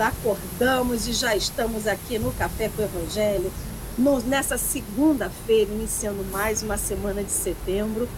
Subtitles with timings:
[0.00, 3.52] Acordamos e já estamos aqui no Café com o Evangelho,
[3.98, 8.08] no, nessa segunda-feira, iniciando mais uma semana de setembro.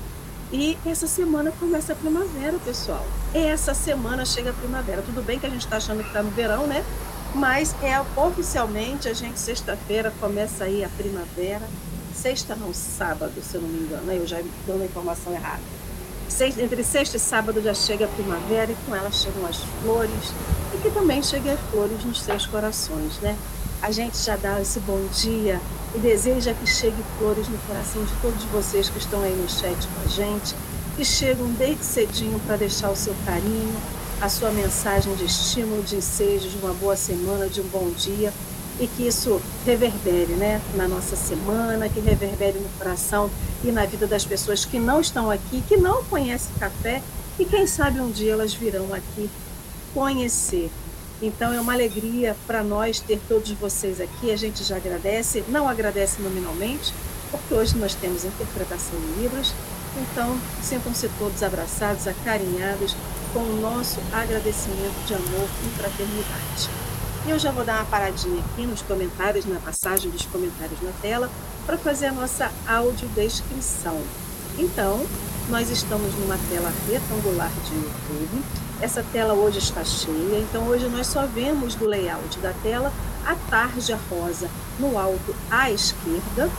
[0.53, 3.05] E essa semana começa a primavera, pessoal.
[3.35, 5.03] Essa semana chega a primavera.
[5.03, 6.85] Tudo bem que a gente está achando que está no verão, né?
[7.35, 11.67] Mas é oficialmente a gente, sexta-feira, começa aí a primavera.
[12.15, 14.13] Sexta não, sábado, se eu não me engano.
[14.13, 15.63] Eu já dou uma informação errada
[16.41, 20.33] entre sexta e sábado já chega a primavera e com ela chegam as flores
[20.83, 23.37] que também cheguem as flores nos seus corações, né?
[23.81, 25.61] A gente já dá esse bom dia
[25.95, 29.77] e deseja que chegue flores no coração de todos vocês que estão aí no chat
[29.77, 30.55] com a gente,
[30.97, 33.75] que chegam desde cedinho para deixar o seu carinho,
[34.21, 38.33] a sua mensagem de estímulo, de ensejo, de uma boa semana, de um bom dia
[38.81, 43.31] e que isso reverbere né, na nossa semana, que reverbere no coração
[43.63, 47.03] e na vida das pessoas que não estão aqui, que não conhecem café
[47.39, 49.29] e quem sabe um dia elas virão aqui
[49.95, 50.71] conhecer.
[51.21, 54.33] Então é uma alegria para nós ter todos vocês aqui.
[54.33, 56.93] A gente já agradece, não agradece nominalmente,
[57.31, 59.55] porque hoje nós temos interpretação de livros.
[59.97, 62.97] Então sintam-se todos abraçados, acarinhados
[63.33, 66.71] com o nosso agradecimento de amor e fraternidade.
[67.27, 71.31] Eu já vou dar uma paradinha aqui nos comentários, na passagem dos comentários na tela,
[71.65, 73.97] para fazer a nossa audiodescrição.
[74.59, 75.05] Então,
[75.49, 78.45] nós estamos numa tela retangular de YouTube.
[78.81, 82.93] Essa tela hoje está cheia, então hoje nós só vemos do layout da tela
[83.25, 86.51] a tarja rosa no alto à esquerda,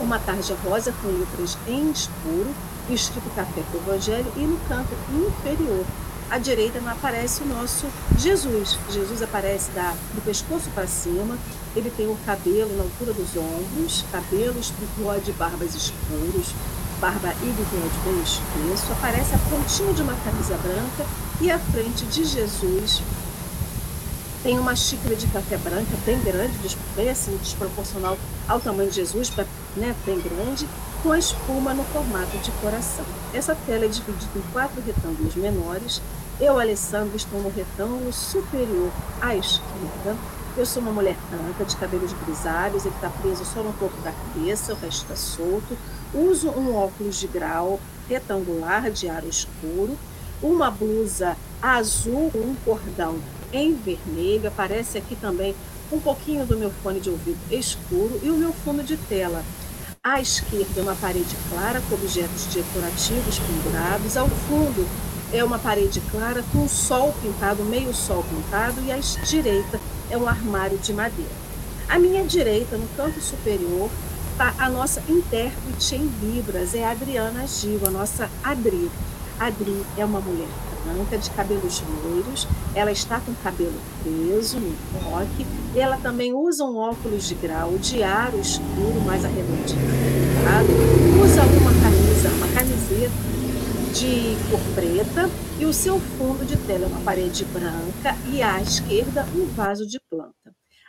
[0.00, 2.52] uma tarja rosa com letras em escuro,
[2.88, 5.84] escrito Café com Evangelho, e no canto inferior
[6.30, 7.86] à direita aparece o nosso
[8.18, 8.78] Jesus.
[8.90, 11.36] Jesus aparece da, do pescoço para cima,
[11.76, 16.54] ele tem o cabelo na altura dos ombros, cabelos, bigode, barbas escuros,
[17.00, 18.92] barba e bigode bem espesso.
[18.92, 21.06] Aparece a pontinha de uma camisa branca
[21.40, 23.02] e à frente de Jesus
[24.42, 28.16] tem uma xícara de café branca bem grande, bem assim, desproporcional
[28.48, 29.30] ao tamanho de Jesus,
[29.76, 30.66] né, bem grande,
[31.02, 33.04] com a espuma no formato de coração.
[33.34, 36.00] Essa tela é dividida em quatro retângulos menores.
[36.40, 38.90] Eu, Alessandro, estou no retângulo superior
[39.20, 40.16] à esquerda.
[40.56, 44.10] Eu sou uma mulher branca, de cabelos grisalhos, ele está preso só no topo da
[44.10, 45.76] cabeça, o resto está solto.
[46.12, 49.96] Uso um óculos de grau retangular de aro escuro,
[50.42, 53.18] uma blusa azul com um cordão
[53.52, 54.48] em vermelho.
[54.48, 55.54] Aparece aqui também
[55.92, 59.44] um pouquinho do meu fone de ouvido escuro e o meu fundo de tela
[60.02, 64.16] à esquerda, uma parede clara com objetos decorativos pendurados.
[64.16, 64.88] Ao fundo,
[65.32, 69.78] é uma parede clara com sol pintado, meio sol pintado, e à direita
[70.10, 71.30] é um armário de madeira.
[71.88, 73.90] À minha direita, no canto superior,
[74.40, 78.90] está a nossa intérprete em Libras, é a Adriana Gil, a nossa Adri.
[79.38, 80.48] Adri é uma mulher
[80.82, 85.46] branca, de cabelos loiros, ela está com o cabelo preso no coque,
[85.78, 89.78] ela também usa um óculos de grau de aro escuro, mais arredondinho,
[91.22, 93.12] usa uma camisa, uma camiseta
[93.92, 98.58] de cor preta e o seu fundo de tela é uma parede branca e à
[98.62, 100.32] esquerda um vaso de planta.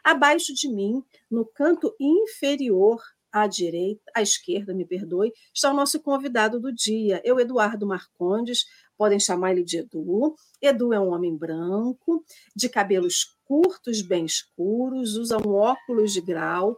[0.02, 6.02] Abaixo de mim, no canto inferior à direita, à esquerda, me perdoe, está o nosso
[6.02, 8.66] convidado do dia, eu, Eduardo Marcondes,
[8.98, 10.36] podem chamar ele de Edu.
[10.62, 12.24] Edu é um homem branco,
[12.56, 16.78] de cabelos curtos, bem escuros, usa um óculos de grau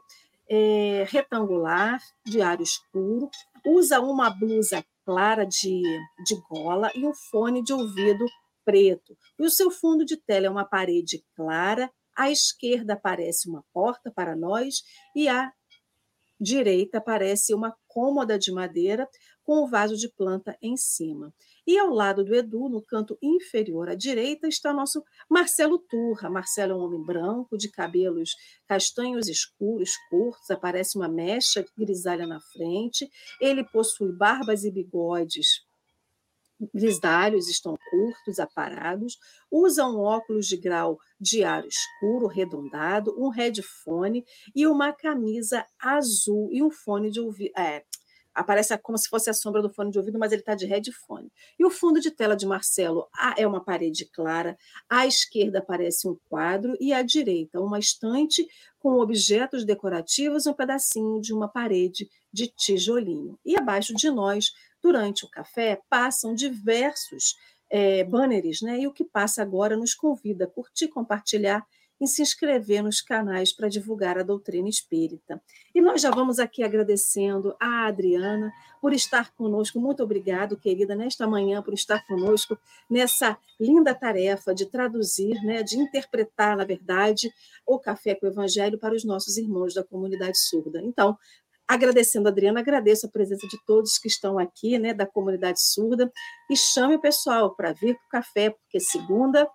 [0.50, 3.30] é, retangular, de aro escuro,
[3.66, 5.82] usa uma blusa clara de,
[6.26, 8.26] de gola e um fone de ouvido
[8.64, 9.18] preto.
[9.40, 14.12] E o seu fundo de tela é uma parede clara, à esquerda aparece uma porta
[14.12, 14.84] para nós
[15.16, 15.52] e à
[16.44, 19.08] direita aparece uma cômoda de madeira
[19.44, 21.34] com o vaso de planta em cima.
[21.66, 26.30] E ao lado do Edu, no canto inferior à direita, está nosso Marcelo Turra.
[26.30, 28.32] Marcelo é um homem branco, de cabelos
[28.68, 33.10] castanhos escuros, curtos, aparece uma mecha grisalha na frente.
[33.40, 35.64] Ele possui barbas e bigodes
[36.74, 39.18] grisalhos, estão curtos, aparados,
[39.52, 44.24] usa um óculos de grau de aro escuro, arredondado, um headphone
[44.56, 47.52] e uma camisa azul e um fone de ouvido.
[47.58, 47.84] É,
[48.34, 51.32] aparece como se fosse a sombra do fone de ouvido, mas ele está de headphone.
[51.60, 53.08] E o fundo de tela de Marcelo
[53.38, 54.58] é uma parede clara,
[54.90, 58.46] à esquerda aparece um quadro e à direita uma estante
[58.80, 63.40] com objetos decorativos e um pedacinho de uma parede de tijolinho.
[63.46, 64.52] E abaixo de nós,
[64.84, 67.38] durante o café, passam diversos
[67.72, 68.82] é, banners, né?
[68.82, 71.66] E o que passa agora nos convida a curtir, compartilhar
[72.04, 75.42] em se inscrever nos canais para divulgar a doutrina espírita.
[75.74, 78.52] E nós já vamos aqui agradecendo a Adriana
[78.82, 79.80] por estar conosco.
[79.80, 82.58] Muito obrigado, querida, nesta manhã, por estar conosco
[82.90, 87.32] nessa linda tarefa de traduzir, né, de interpretar, na verdade,
[87.66, 90.82] o Café com o Evangelho para os nossos irmãos da comunidade surda.
[90.84, 91.18] Então,
[91.74, 96.12] Agradecendo Adriana, agradeço a presença de todos que estão aqui, né, da comunidade surda,
[96.48, 99.48] e chame o pessoal para vir para o café, porque segunda,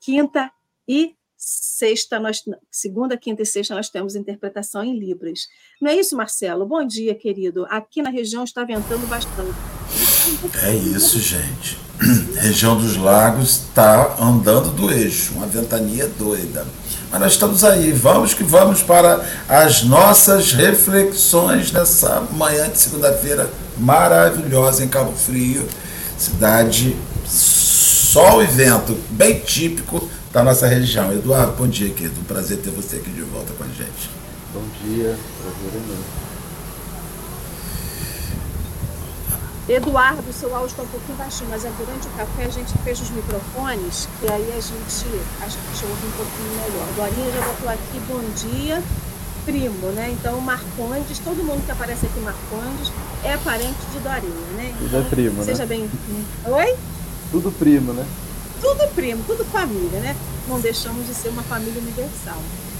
[0.00, 0.52] quinta
[0.86, 5.48] e sexta, nós, segunda, quinta e sexta, nós temos interpretação em Libras.
[5.80, 6.64] Não é isso, Marcelo?
[6.64, 7.66] Bom dia, querido.
[7.68, 9.58] Aqui na região está ventando bastante.
[10.62, 11.76] É isso, gente.
[12.40, 16.64] região dos lagos está andando do eixo, uma ventania doida.
[17.12, 23.50] Mas nós estamos aí, vamos que vamos para as nossas reflexões nessa manhã de segunda-feira
[23.76, 25.68] maravilhosa em Cabo Frio,
[26.16, 31.12] cidade sol e vento, bem típico da nossa região.
[31.12, 32.18] Eduardo, bom dia, querido.
[32.18, 34.10] Um prazer ter você aqui de volta com a gente.
[34.54, 36.31] Bom dia, prazer é meu.
[39.68, 43.02] Eduardo, seu áudio está um pouquinho baixinho, mas é durante o café a gente fecha
[43.04, 45.06] os microfones e aí a gente
[45.40, 46.86] acho que ouve um pouquinho melhor.
[46.96, 48.82] Dorinha já botou aqui, bom dia,
[49.44, 50.10] primo, né?
[50.18, 52.90] Então, Marcondes, todo mundo que aparece aqui, Marcondes,
[53.22, 54.74] é parente de Dorinha, né?
[54.80, 55.54] Então, Tudo é primo, seja né?
[55.54, 55.90] Seja bem.
[56.44, 56.76] Oi?
[57.30, 58.04] Tudo primo, né?
[58.60, 60.16] Tudo primo, tudo família, né?
[60.48, 62.38] Não deixamos de ser uma família universal.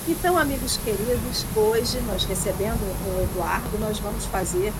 [0.09, 4.73] Então, amigos queridos, hoje nós recebendo o Eduardo, nós vamos fazer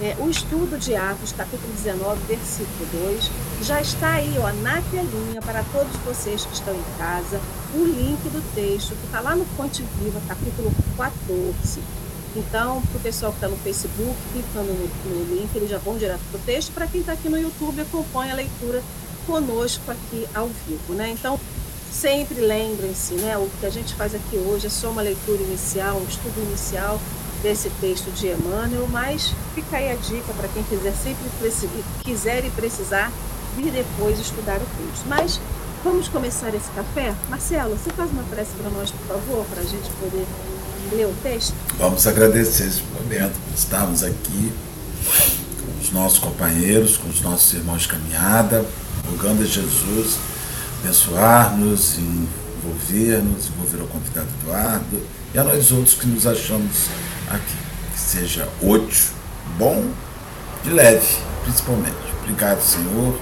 [0.00, 3.30] é, o estudo de Atos, capítulo 19, versículo 2,
[3.62, 7.40] já está aí ó, na telinha para todos vocês que estão em casa,
[7.74, 11.80] o link do texto que está lá no Fonte Viva, capítulo 14.
[12.36, 15.96] Então, para o pessoal que está no Facebook, clicando no, no link, eles já vão
[15.96, 16.72] direto para o texto.
[16.72, 18.82] Para quem está aqui no YouTube, acompanha a leitura
[19.26, 20.92] conosco aqui ao vivo.
[20.92, 21.08] Né?
[21.18, 21.40] Então,
[21.90, 25.96] sempre lembrem-se, né, o que a gente faz aqui hoje é só uma leitura inicial,
[25.96, 27.00] um estudo inicial
[27.42, 31.24] desse texto de Emmanuel, mas fica aí a dica para quem quiser sempre
[32.04, 33.12] quiser e precisar
[33.56, 35.06] vir depois estudar o texto.
[35.06, 35.40] Mas
[35.84, 37.14] vamos começar esse café?
[37.28, 40.26] Marcelo, você faz uma prece para nós, por favor, para a gente poder
[40.92, 41.54] ler o texto?
[41.78, 44.52] Vamos agradecer esse momento por estarmos aqui
[45.60, 48.64] com os nossos companheiros, com os nossos irmãos de caminhada,
[49.08, 50.18] rogando a Jesus
[50.86, 55.02] abençoar-nos, envolver-nos, envolver o convidado Eduardo
[55.36, 56.86] e a nós outros que nos achamos
[57.28, 57.56] aqui.
[57.92, 59.12] Que seja útil,
[59.58, 59.84] bom
[60.64, 61.06] e leve,
[61.44, 61.94] principalmente.
[62.22, 63.18] Obrigado, Senhor.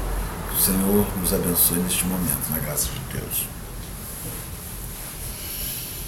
[0.49, 3.47] Que o Senhor nos abençoe neste momento, na graça de Deus.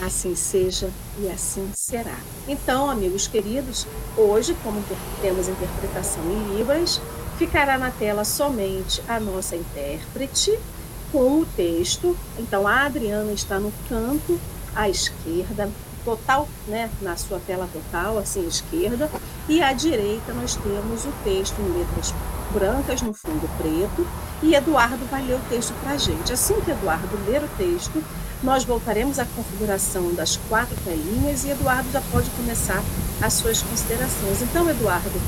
[0.00, 2.16] Assim seja e assim será.
[2.46, 3.84] Então, amigos queridos,
[4.16, 4.80] hoje, como
[5.20, 7.00] temos interpretação em Libras,
[7.36, 10.56] ficará na tela somente a nossa intérprete
[11.10, 12.16] com o texto.
[12.38, 14.38] Então, a Adriana está no canto
[14.76, 15.68] à esquerda,
[16.06, 19.10] total, né, na sua tela total, assim, esquerda,
[19.48, 22.14] e à direita nós temos o texto em letras
[22.54, 24.06] brancas no fundo preto,
[24.42, 26.32] e Eduardo vai ler o texto para a gente.
[26.32, 28.02] Assim que Eduardo ler o texto,
[28.42, 32.82] nós voltaremos à configuração das quatro telinhas e Eduardo já pode começar
[33.20, 34.42] as suas considerações.
[34.42, 35.18] Então, Eduardo,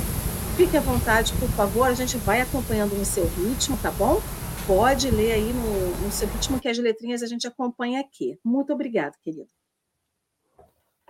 [0.56, 4.20] fique à vontade, por favor, a gente vai acompanhando no seu ritmo, tá bom?
[4.66, 8.38] Pode ler aí no, no seu ritmo, que as letrinhas a gente acompanha aqui.
[8.44, 9.57] Muito obrigada, querido.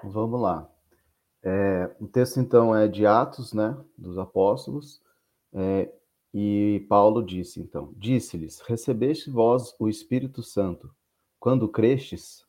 [0.02, 0.70] Vamos lá.
[1.42, 5.00] É, o texto, então, é de Atos, né, dos Apóstolos,
[5.52, 5.90] é,
[6.32, 10.94] e Paulo disse, então, disse-lhes, recebeste vós o Espírito Santo,
[11.40, 12.46] quando crestes?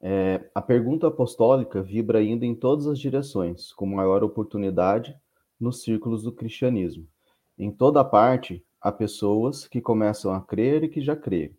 [0.00, 5.16] É, a pergunta apostólica vibra ainda em todas as direções, com maior oportunidade
[5.58, 7.06] nos círculos do cristianismo.
[7.56, 11.57] Em toda parte, há pessoas que começam a crer e que já creem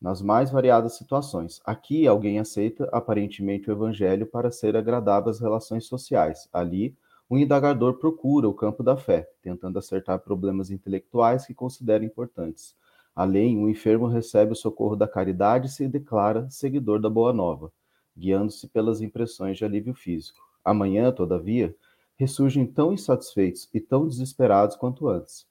[0.00, 1.60] nas mais variadas situações.
[1.64, 6.48] Aqui, alguém aceita aparentemente o evangelho para ser agradável às relações sociais.
[6.52, 6.96] Ali,
[7.28, 12.74] o indagador procura o campo da fé, tentando acertar problemas intelectuais que considera importantes.
[13.14, 17.70] Além, o enfermo recebe o socorro da caridade e se declara seguidor da boa nova,
[18.16, 20.40] guiando-se pelas impressões de alívio físico.
[20.64, 21.74] Amanhã, todavia,
[22.16, 25.46] ressurgem tão insatisfeitos e tão desesperados quanto antes.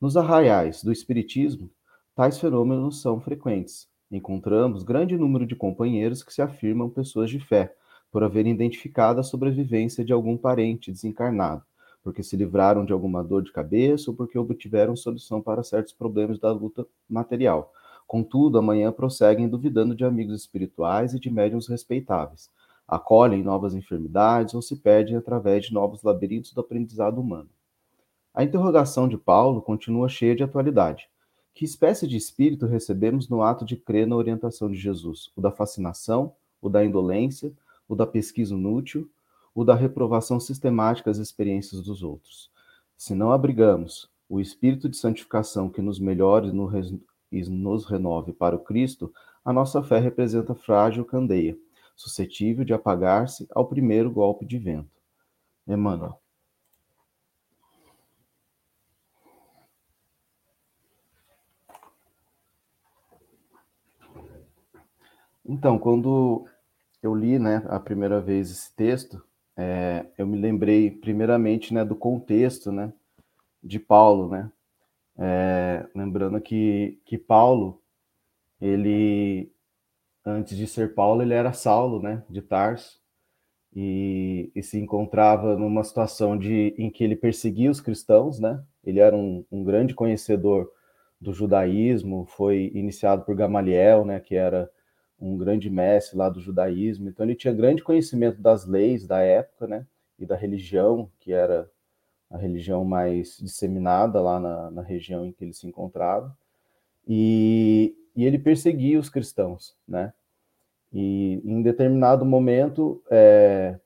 [0.00, 1.70] Nos arraiais do Espiritismo,
[2.18, 3.86] Tais fenômenos são frequentes.
[4.10, 7.72] Encontramos grande número de companheiros que se afirmam pessoas de fé,
[8.10, 11.62] por haverem identificado a sobrevivência de algum parente desencarnado,
[12.02, 16.40] porque se livraram de alguma dor de cabeça ou porque obtiveram solução para certos problemas
[16.40, 17.72] da luta material.
[18.04, 22.50] Contudo, amanhã prosseguem duvidando de amigos espirituais e de médiums respeitáveis.
[22.88, 27.48] Acolhem novas enfermidades ou se perdem através de novos labirintos do aprendizado humano.
[28.34, 31.08] A interrogação de Paulo continua cheia de atualidade
[31.58, 35.32] Que espécie de espírito recebemos no ato de crer na orientação de Jesus?
[35.34, 37.52] O da fascinação, o da indolência,
[37.88, 39.10] o da pesquisa inútil,
[39.52, 42.48] o da reprovação sistemática às experiências dos outros.
[42.96, 46.52] Se não abrigamos o espírito de santificação que nos melhore
[47.32, 49.12] e nos renove para o Cristo,
[49.44, 51.58] a nossa fé representa frágil candeia,
[51.96, 55.02] suscetível de apagar-se ao primeiro golpe de vento.
[55.66, 56.20] Emmanuel.
[65.48, 66.44] Então, quando
[67.02, 69.24] eu li, né, a primeira vez esse texto,
[69.56, 72.92] é, eu me lembrei primeiramente, né, do contexto, né,
[73.62, 74.52] de Paulo, né,
[75.16, 77.80] é, lembrando que, que Paulo,
[78.60, 79.50] ele,
[80.22, 83.00] antes de ser Paulo, ele era Saulo, né, de Tarso,
[83.74, 89.00] e, e, se encontrava numa situação de, em que ele perseguia os cristãos, né, ele
[89.00, 90.70] era um, um grande conhecedor
[91.18, 94.70] do judaísmo, foi iniciado por Gamaliel, né, que era
[95.20, 99.66] um grande mestre lá do judaísmo, então ele tinha grande conhecimento das leis da época,
[99.66, 99.86] né,
[100.18, 101.68] e da religião, que era
[102.30, 106.36] a religião mais disseminada lá na, na região em que ele se encontrava,
[107.06, 110.12] e, e, ele perseguia os cristãos, né,
[110.92, 113.78] e em determinado momento, é,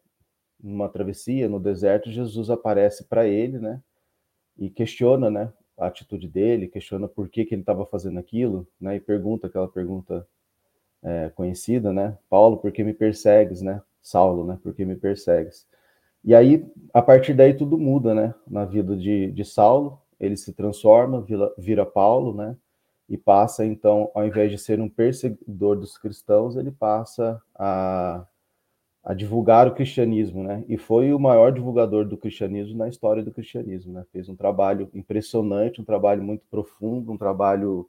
[0.63, 3.81] numa travessia no deserto, Jesus aparece para ele, né,
[4.59, 8.97] e questiona, né, a atitude dele, questiona por que, que ele estava fazendo aquilo, né,
[8.97, 10.27] e pergunta aquela pergunta
[11.03, 12.17] é, conhecida, né?
[12.31, 13.83] Paulo, por que me persegues, né?
[14.03, 14.59] Saulo, né?
[14.63, 15.67] Por que me persegues?
[16.25, 18.35] E aí, a partir daí, tudo muda, né?
[18.47, 22.57] Na vida de, de Saulo, ele se transforma, vira, vira Paulo, né?
[23.09, 28.25] E passa, então, ao invés de ser um perseguidor dos cristãos, ele passa a,
[29.05, 30.65] a divulgar o cristianismo, né?
[30.69, 34.05] E foi o maior divulgador do cristianismo na história do cristianismo, né?
[34.13, 37.89] Fez um trabalho impressionante, um trabalho muito profundo, um trabalho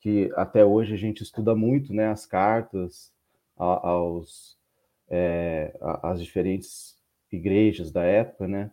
[0.00, 3.12] que até hoje a gente estuda muito, né, as cartas
[3.56, 4.56] aos
[5.10, 6.96] é, às diferentes
[7.32, 8.70] igrejas da época, né?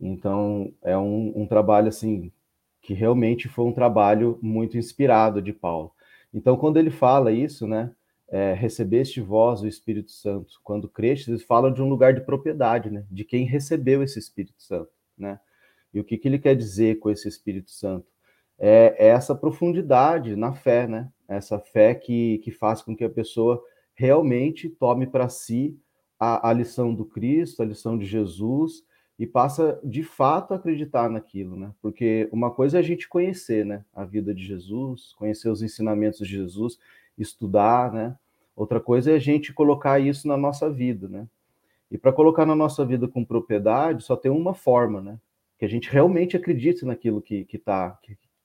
[0.00, 2.32] Então é um, um, trabalho assim
[2.80, 5.92] que realmente foi um trabalho muito inspirado de Paulo.
[6.32, 7.92] Então quando ele fala isso, né,
[8.28, 12.90] é, recebeste vós o Espírito Santo, quando creste, ele fala de um lugar de propriedade,
[12.90, 15.38] né, de quem recebeu esse Espírito Santo, né?
[15.92, 18.11] E o que, que ele quer dizer com esse Espírito Santo?
[18.64, 21.10] É, é essa profundidade na fé, né?
[21.26, 23.60] Essa fé que, que faz com que a pessoa
[23.92, 25.76] realmente tome para si
[26.18, 28.84] a, a lição do Cristo, a lição de Jesus,
[29.18, 31.72] e passa de fato a acreditar naquilo, né?
[31.82, 36.20] Porque uma coisa é a gente conhecer, né, a vida de Jesus, conhecer os ensinamentos
[36.20, 36.78] de Jesus,
[37.18, 38.16] estudar, né?
[38.54, 41.26] Outra coisa é a gente colocar isso na nossa vida, né?
[41.90, 45.18] E para colocar na nossa vida com propriedade, só tem uma forma, né?
[45.58, 47.98] Que a gente realmente acredite naquilo que que tá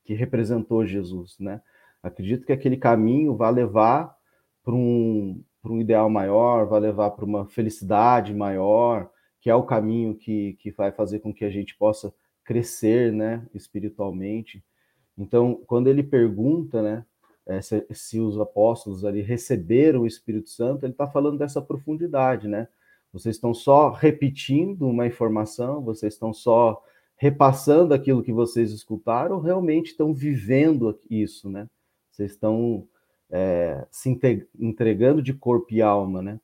[0.08, 1.62] que representou Jesus, né?
[2.02, 4.16] Acredito que aquele caminho vai levar
[4.64, 9.10] para um, para um ideal maior, vai levar para uma felicidade maior,
[9.42, 12.14] que é o caminho que, que vai fazer com que a gente possa
[12.46, 14.64] crescer, né, espiritualmente.
[15.18, 17.06] Então, quando ele pergunta, né,
[17.46, 22.48] é, se, se, os apóstolos ali receberam o Espírito Santo, ele está falando dessa profundidade,
[22.48, 22.70] né?
[23.12, 26.82] Vocês estão só repetindo uma informação, vocês estão só
[27.18, 31.68] repassando aquilo que vocês escutaram realmente estão vivendo isso, né?
[32.12, 32.88] Vocês estão
[33.30, 34.10] é, se
[34.60, 36.40] entregando de corpo e alma, né?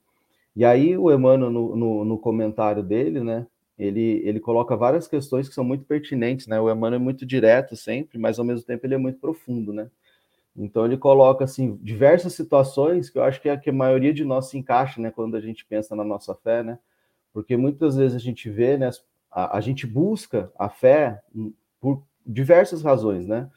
[0.55, 5.49] E aí o Emmanuel, no, no, no, comentário dele, né, ele, ele coloca várias questões
[5.49, 6.59] que são muito pertinentes, né?
[6.59, 9.89] O Emmanuel é muito direto sempre, mas ao mesmo tempo ele é muito profundo, né?
[10.55, 14.23] Então ele coloca, assim, diversas situações que eu acho que é que a maioria de
[14.23, 16.77] nós se encaixa, né, quando a gente pensa na nossa fé, né?
[17.33, 18.91] Porque muitas vezes a gente vê, né,
[19.33, 21.21] a, a gente busca a fé
[21.81, 23.49] por diversas razões, né?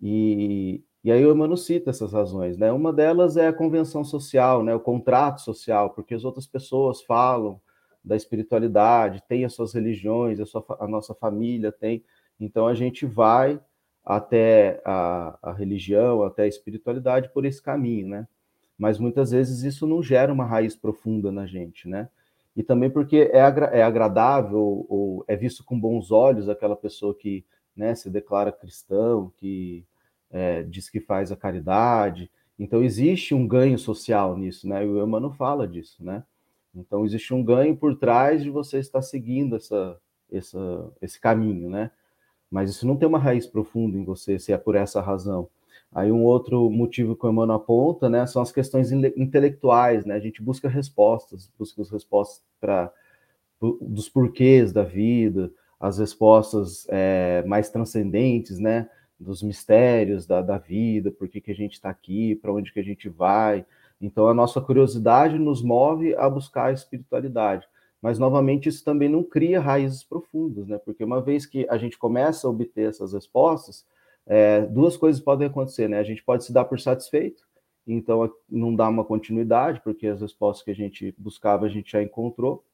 [0.00, 2.70] E, e aí o Emmanuel cita essas razões, né?
[2.70, 4.74] Uma delas é a convenção social, né?
[4.74, 7.60] O contrato social, porque as outras pessoas falam
[8.04, 12.04] da espiritualidade, tem as suas religiões, a, sua, a nossa família tem.
[12.38, 13.58] Então a gente vai
[14.04, 18.28] até a, a religião, até a espiritualidade por esse caminho, né?
[18.76, 22.10] Mas muitas vezes isso não gera uma raiz profunda na gente, né?
[22.56, 27.14] E também porque é, agra é agradável ou é visto com bons olhos aquela pessoa
[27.14, 27.44] que
[27.76, 29.84] né, se declara cristão, que
[30.30, 32.30] é, diz que faz a caridade.
[32.58, 34.84] Então existe um ganho social nisso, né?
[34.84, 36.22] E o Emmanuel fala disso, né?
[36.74, 39.98] Então existe um ganho por trás de você estar seguindo essa,
[40.30, 41.90] essa, esse caminho, né?
[42.50, 45.48] Mas isso não tem uma raiz profunda em você, se é por essa razão.
[45.94, 50.14] Aí um outro motivo que o Emmanuel aponta, né, são as questões intelectuais, né?
[50.14, 52.92] A gente busca respostas, busca as respostas para
[53.80, 61.12] dos porquês da vida, as respostas é, mais transcendentes, né, dos mistérios da, da vida,
[61.12, 63.64] por que, que a gente está aqui, para onde que a gente vai.
[64.00, 67.66] Então, a nossa curiosidade nos move a buscar a espiritualidade.
[68.02, 70.76] Mas, novamente, isso também não cria raízes profundas, né?
[70.76, 73.86] Porque uma vez que a gente começa a obter essas respostas,
[74.26, 75.98] é, duas coisas podem acontecer, né?
[75.98, 77.42] A gente pode se dar por satisfeito,
[77.86, 82.02] então não dá uma continuidade, porque as respostas que a gente buscava a gente já
[82.02, 82.64] encontrou.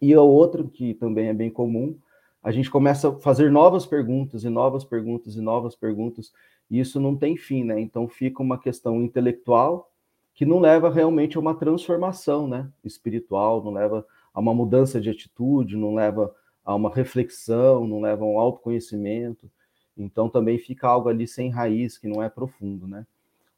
[0.00, 1.98] E a outra, que também é bem comum,
[2.42, 6.32] a gente começa a fazer novas perguntas e novas perguntas e novas perguntas,
[6.70, 7.80] e isso não tem fim, né?
[7.80, 9.90] Então fica uma questão intelectual
[10.34, 12.70] que não leva realmente a uma transformação, né?
[12.84, 16.32] Espiritual, não leva a uma mudança de atitude, não leva
[16.64, 19.50] a uma reflexão, não leva a um autoconhecimento.
[19.98, 23.04] Então também fica algo ali sem raiz, que não é profundo, né?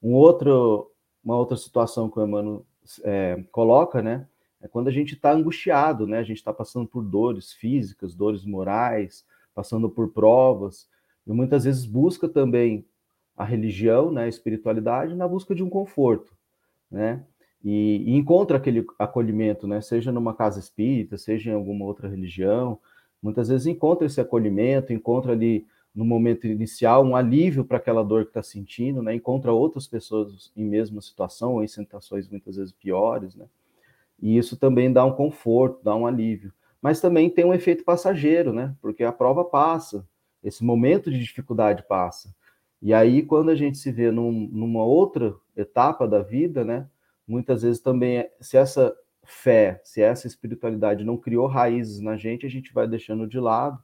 [0.02, 0.90] Um outro,
[1.22, 2.64] uma outra situação que o Emmanuel
[3.04, 4.26] é, coloca, né?
[4.62, 6.18] É quando a gente está angustiado, né?
[6.18, 10.88] A gente está passando por dores físicas, dores morais, passando por provas,
[11.26, 12.84] e muitas vezes busca também
[13.36, 16.34] a religião, né, a espiritualidade, na busca de um conforto,
[16.90, 17.24] né?
[17.62, 19.80] E, e, encontra aquele acolhimento, né?
[19.80, 22.78] Seja numa casa espírita, seja em alguma outra religião,
[23.22, 28.24] muitas vezes encontra esse acolhimento, encontra ali no momento inicial um alívio para aquela dor
[28.24, 29.14] que está sentindo, né?
[29.14, 33.46] Encontra outras pessoas em mesma situação ou em situações muitas vezes piores, né?
[34.20, 36.52] E isso também dá um conforto, dá um alívio.
[36.80, 38.74] Mas também tem um efeito passageiro, né?
[38.80, 40.06] Porque a prova passa,
[40.42, 42.34] esse momento de dificuldade passa.
[42.80, 46.88] E aí, quando a gente se vê num, numa outra etapa da vida, né?
[47.26, 52.50] Muitas vezes também, se essa fé, se essa espiritualidade não criou raízes na gente, a
[52.50, 53.82] gente vai deixando de lado.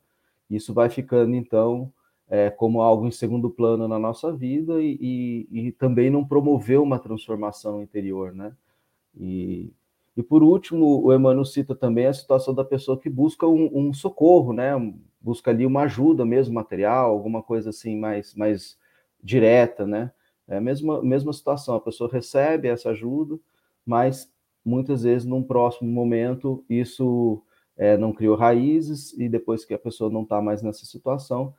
[0.51, 1.93] Isso vai ficando, então,
[2.29, 6.83] é, como algo em segundo plano na nossa vida e, e, e também não promoveu
[6.83, 8.53] uma transformação interior, né?
[9.17, 9.73] E
[10.17, 13.93] e por último, o Emmanuel cita também a situação da pessoa que busca um, um
[13.93, 14.73] socorro, né?
[15.21, 18.79] Busca ali uma ajuda mesmo material, alguma coisa assim mais, mais
[19.23, 20.11] direta, né?
[20.49, 23.39] É a mesma, mesma situação, a pessoa recebe essa ajuda,
[23.85, 24.33] mas
[24.65, 27.43] muitas vezes num próximo momento isso
[27.77, 31.55] é, não criou raízes e depois que a pessoa não está mais nessa situação,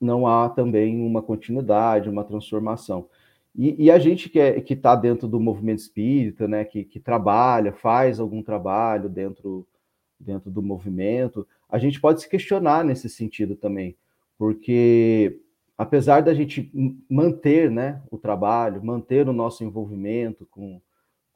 [0.00, 3.06] não há também uma continuidade, uma transformação.
[3.54, 7.72] E, e, a gente que é, está dentro do movimento espírita, né, que, que, trabalha,
[7.72, 9.66] faz algum trabalho dentro,
[10.18, 13.96] dentro do movimento, a gente pode se questionar nesse sentido também,
[14.38, 15.40] porque
[15.76, 16.70] apesar da gente
[17.08, 20.80] manter né, o trabalho, manter o nosso envolvimento com,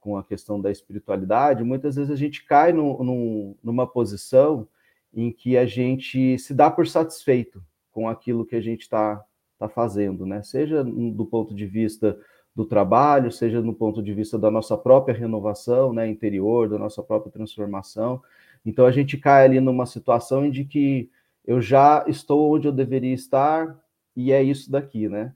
[0.04, 4.68] com a questão da espiritualidade, muitas vezes a gente cai no, no, numa posição
[5.14, 9.68] em que a gente se dá por satisfeito com aquilo que a gente está está
[9.68, 10.42] fazendo, né?
[10.42, 12.18] Seja do ponto de vista
[12.54, 17.02] do trabalho, seja no ponto de vista da nossa própria renovação, né, interior, da nossa
[17.02, 18.20] própria transformação.
[18.66, 21.08] Então a gente cai ali numa situação de que
[21.46, 23.78] eu já estou onde eu deveria estar
[24.16, 25.32] e é isso daqui, né?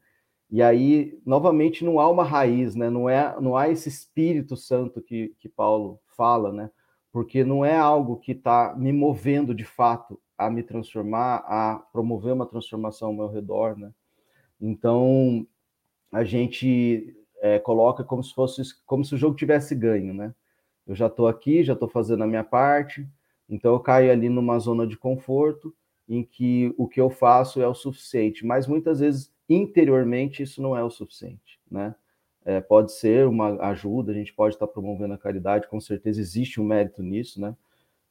[0.50, 2.88] E aí, novamente, não há uma raiz, né?
[2.88, 6.70] Não, é, não há esse Espírito Santo que, que Paulo fala, né?
[7.12, 12.32] Porque não é algo que está me movendo de fato a me transformar, a promover
[12.32, 13.92] uma transformação ao meu redor, né?
[14.61, 15.46] Então,
[16.12, 20.34] a gente é, coloca como se fosse como se o jogo tivesse ganho, né?
[20.87, 23.06] Eu já estou aqui, já estou fazendo a minha parte,
[23.48, 25.74] então eu caio ali numa zona de conforto
[26.08, 30.76] em que o que eu faço é o suficiente, mas muitas vezes interiormente isso não
[30.76, 31.94] é o suficiente, né?
[32.44, 36.61] É, pode ser uma ajuda, a gente pode estar promovendo a caridade, com certeza existe
[36.61, 37.54] um mérito nisso, né?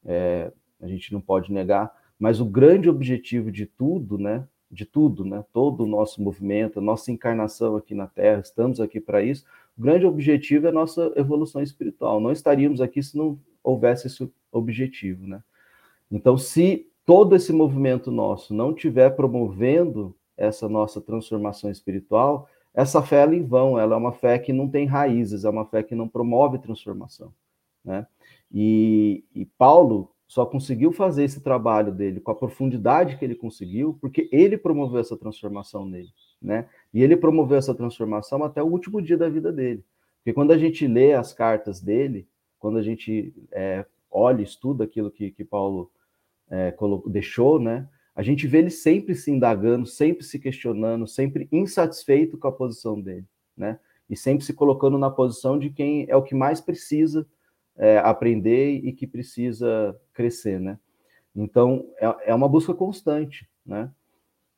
[0.06, 5.24] É, a gente não pode negar, mas o grande objetivo de tudo, né, de tudo,
[5.24, 5.44] né?
[5.54, 9.46] Todo o nosso movimento, a nossa encarnação aqui na Terra, estamos aqui para isso.
[9.78, 12.20] O grande objetivo é a nossa evolução espiritual.
[12.20, 15.42] Não estaríamos aqui se não houvesse esse objetivo, né?
[16.12, 23.26] Então, se todo esse movimento nosso não estiver promovendo essa nossa transformação espiritual, essa fé
[23.26, 25.96] é em vão, ela é uma fé que não tem raízes, é uma fé que
[25.96, 27.34] não promove transformação,
[27.84, 28.06] né?
[28.52, 33.98] E, e Paulo, só conseguiu fazer esse trabalho dele com a profundidade que ele conseguiu,
[34.00, 36.10] porque ele promoveu essa transformação nele,
[36.42, 36.70] né?
[36.94, 39.84] E ele promoveu essa transformação até o último dia da vida dele.
[40.18, 42.28] Porque quando a gente lê as cartas dele,
[42.60, 45.90] quando a gente é, olha, estuda aquilo que, que Paulo
[46.50, 46.76] é,
[47.08, 47.88] deixou, né?
[48.18, 53.00] A gente vê ele sempre se indagando, sempre se questionando, sempre insatisfeito com a posição
[53.00, 53.80] dele, né?
[54.10, 57.28] E sempre se colocando na posição de quem é o que mais precisa
[57.76, 60.80] é, aprender e que precisa crescer, né?
[61.36, 63.92] Então, é, é uma busca constante, né?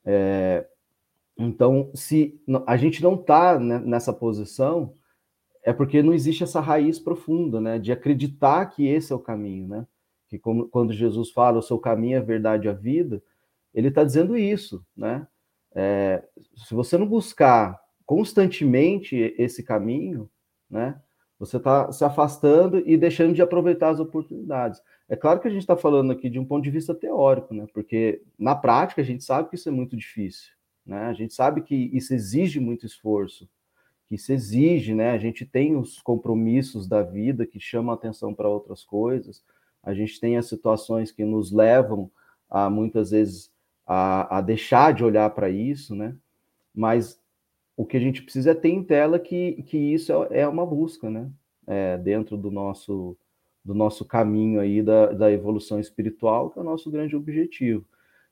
[0.06, 0.66] É,
[1.36, 4.94] então, se a gente não está né, nessa posição,
[5.62, 7.78] é porque não existe essa raiz profunda, né?
[7.78, 9.86] De acreditar que esse é o caminho, né?
[10.30, 13.22] Que como, quando Jesus fala o seu caminho é a verdade e a vida,
[13.74, 15.26] ele está dizendo isso, né?
[15.72, 16.22] É,
[16.56, 20.28] se você não buscar constantemente esse caminho,
[20.68, 21.00] né,
[21.38, 24.82] você está se afastando e deixando de aproveitar as oportunidades.
[25.08, 27.66] É claro que a gente está falando aqui de um ponto de vista teórico, né,
[27.72, 30.50] porque na prática a gente sabe que isso é muito difícil.
[30.84, 31.04] Né?
[31.04, 33.48] A gente sabe que isso exige muito esforço,
[34.06, 35.12] que isso exige, né?
[35.12, 39.44] A gente tem os compromissos da vida que chamam atenção para outras coisas,
[39.82, 42.10] a gente tem as situações que nos levam
[42.48, 43.49] a muitas vezes
[43.92, 46.14] a, a deixar de olhar para isso, né?
[46.72, 47.20] Mas
[47.76, 50.64] o que a gente precisa é ter em tela que, que isso é, é uma
[50.64, 51.28] busca, né?
[51.66, 53.16] É, dentro do nosso
[53.64, 57.84] do nosso caminho aí da, da evolução espiritual, que é o nosso grande objetivo.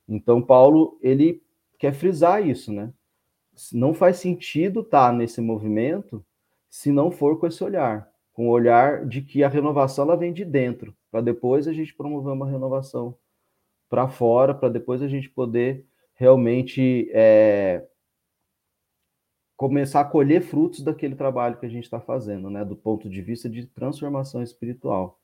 [0.09, 1.43] Então, Paulo, ele
[1.77, 2.93] quer frisar isso, né?
[3.73, 6.25] Não faz sentido estar tá nesse movimento
[6.71, 10.33] se não for com esse olhar, com o olhar de que a renovação ela vem
[10.33, 13.17] de dentro, para depois a gente promover uma renovação
[13.89, 17.87] para fora, para depois a gente poder realmente é,
[19.57, 22.65] começar a colher frutos daquele trabalho que a gente está fazendo, né?
[22.65, 25.21] Do ponto de vista de transformação espiritual.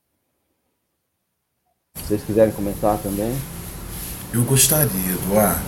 [1.95, 3.31] Se vocês quiserem comentar também.
[4.33, 5.63] Eu gostaria, Eduardo,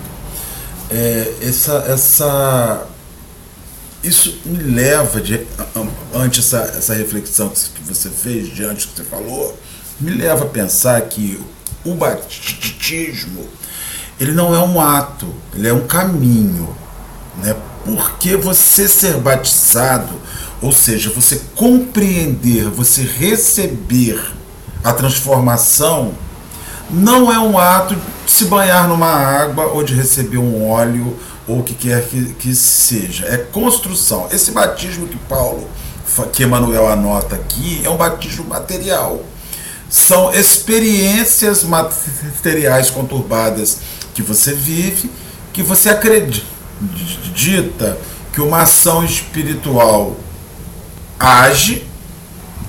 [0.89, 2.89] é, essa, essa,
[4.03, 5.45] isso me leva, de,
[6.13, 9.57] ante essa, essa reflexão que você fez, diante do que você falou,
[9.99, 11.39] me leva a pensar que
[11.91, 13.47] o batismo
[14.19, 16.75] ele não é um ato, ele é um caminho.
[17.37, 17.55] Né?
[17.85, 20.13] Porque você ser batizado,
[20.61, 24.19] ou seja, você compreender, você receber
[24.83, 26.13] a transformação,
[26.89, 31.15] não é um ato de se banhar numa água ou de receber um óleo
[31.47, 33.25] ou o que quer que, que seja.
[33.27, 34.27] É construção.
[34.31, 35.67] Esse batismo que Paulo,
[36.33, 39.21] que Emmanuel anota aqui, é um batismo material.
[39.89, 43.79] São experiências materiais conturbadas
[44.13, 45.09] que você vive,
[45.53, 46.47] que você acredita
[48.33, 50.17] que uma ação espiritual
[51.19, 51.85] age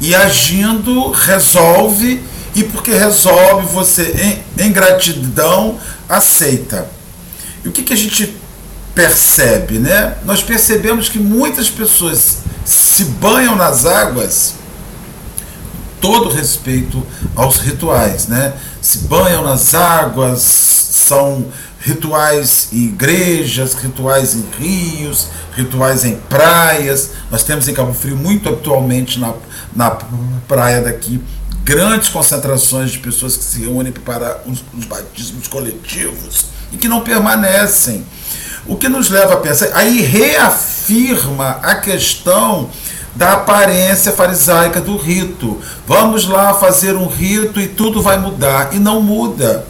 [0.01, 2.23] e agindo resolve
[2.55, 5.79] e porque resolve, você, em, em gratidão,
[6.09, 6.89] aceita.
[7.65, 8.35] E o que, que a gente
[8.95, 10.17] percebe, né?
[10.25, 14.55] Nós percebemos que muitas pessoas se banham nas águas,
[16.01, 18.55] todo respeito aos rituais, né?
[18.81, 21.47] Se banham nas águas, são
[21.81, 27.11] rituais em igrejas, rituais em rios, rituais em praias.
[27.31, 29.35] Nós temos em Cabo Frio muito habitualmente na,
[29.75, 29.91] na
[30.47, 31.23] praia daqui
[31.69, 37.03] grandes concentrações de pessoas que se reúnem para os, os batismos coletivos e que não
[37.03, 38.07] permanecem.
[38.67, 42.71] O que nos leva a pensar, aí reafirma a questão
[43.19, 45.61] da aparência farisaica do rito.
[45.89, 48.69] Vamos lá fazer um rito e tudo vai mudar.
[48.73, 49.67] E não muda.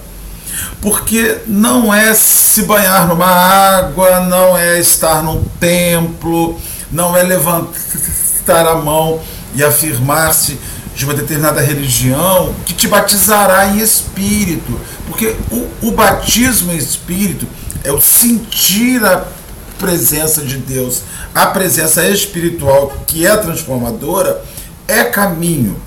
[0.83, 6.61] Porque não é se banhar numa água, não é estar num templo,
[6.93, 9.19] não é levantar a mão
[9.55, 10.59] e afirmar-se
[10.95, 14.79] de uma determinada religião que te batizará em espírito.
[15.07, 17.47] Porque o, o batismo em espírito
[17.83, 19.25] é o sentir a
[19.79, 21.03] presença de Deus,
[21.35, 24.43] a presença espiritual que é transformadora,
[24.87, 25.81] é caminho.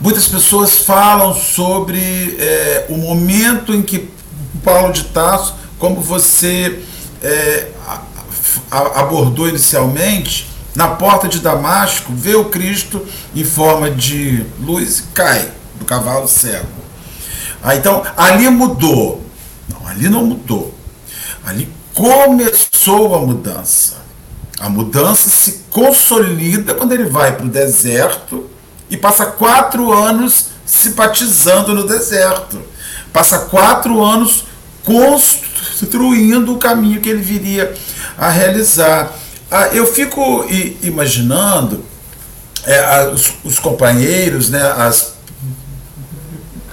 [0.00, 4.10] Muitas pessoas falam sobre é, o momento em que
[4.64, 6.80] Paulo de Tarso, como você
[7.22, 7.68] é,
[8.70, 15.50] abordou inicialmente, na porta de Damasco, vê o Cristo em forma de luz e cai
[15.78, 16.66] do cavalo cego.
[17.62, 19.24] Ah, então, ali mudou.
[19.68, 20.74] Não, ali não mudou.
[21.44, 24.02] Ali começou a mudança.
[24.58, 28.48] A mudança se consolida quando ele vai para o deserto
[28.88, 32.62] e passa quatro anos se batizando no deserto.
[33.12, 34.44] Passa quatro anos
[34.84, 37.74] construindo o caminho que ele viria
[38.16, 39.12] a realizar.
[39.50, 40.46] Ah, eu fico
[40.82, 41.84] imaginando
[42.64, 45.14] é, os, os, companheiros, né, as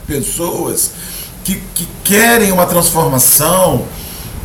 [0.05, 0.91] pessoas
[1.43, 3.87] que, que querem uma transformação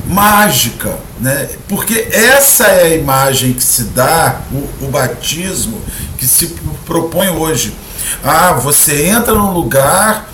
[0.06, 1.48] mágica, né?
[1.68, 5.80] porque essa é a imagem que se dá, o, o batismo
[6.18, 6.48] que se
[6.84, 7.74] propõe hoje.
[8.22, 10.28] Ah, você entra num lugar,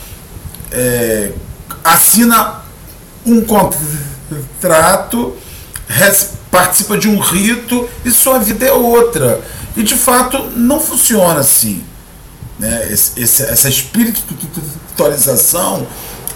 [0.73, 1.33] é,
[1.85, 2.63] assina
[3.25, 5.37] um contrato,
[6.51, 9.41] participa de um rito e sua vida é outra.
[9.77, 11.83] E de fato não funciona assim.
[12.59, 12.89] Né?
[12.91, 15.87] Esse, essa espiritualização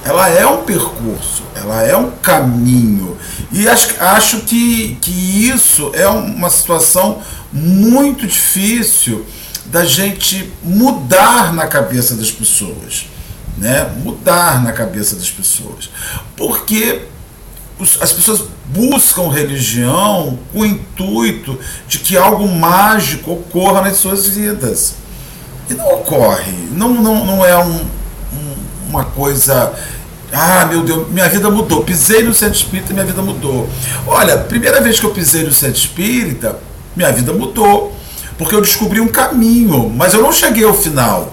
[0.05, 3.17] ela é um percurso, ela é um caminho.
[3.51, 5.11] E acho, acho que, que
[5.49, 9.25] isso é uma situação muito difícil
[9.67, 13.07] da gente mudar na cabeça das pessoas.
[13.57, 13.85] Né?
[14.03, 15.89] Mudar na cabeça das pessoas.
[16.37, 17.03] Porque
[18.01, 24.95] as pessoas buscam religião com o intuito de que algo mágico ocorra nas suas vidas.
[25.69, 26.53] E não ocorre.
[26.73, 27.87] Não, não, não é um, um,
[28.95, 29.73] uma coisa.
[30.33, 31.85] Ah, meu Deus, minha vida mudou.
[31.85, 33.69] Pisei no centro espírita minha vida mudou.
[34.07, 36.59] Olha, primeira vez que eu pisei no centro espírita,
[36.97, 37.95] minha vida mudou.
[38.37, 41.33] Porque eu descobri um caminho, mas eu não cheguei ao final.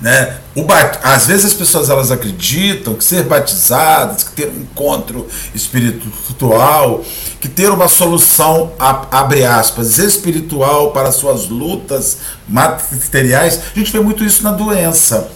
[0.00, 0.36] Né?
[0.54, 0.98] O bat...
[1.02, 7.02] Às vezes as pessoas elas acreditam que ser batizadas, que ter um encontro espiritual,
[7.40, 14.22] que ter uma solução, abre aspas, espiritual para suas lutas materiais, a gente vê muito
[14.22, 15.30] isso na doença.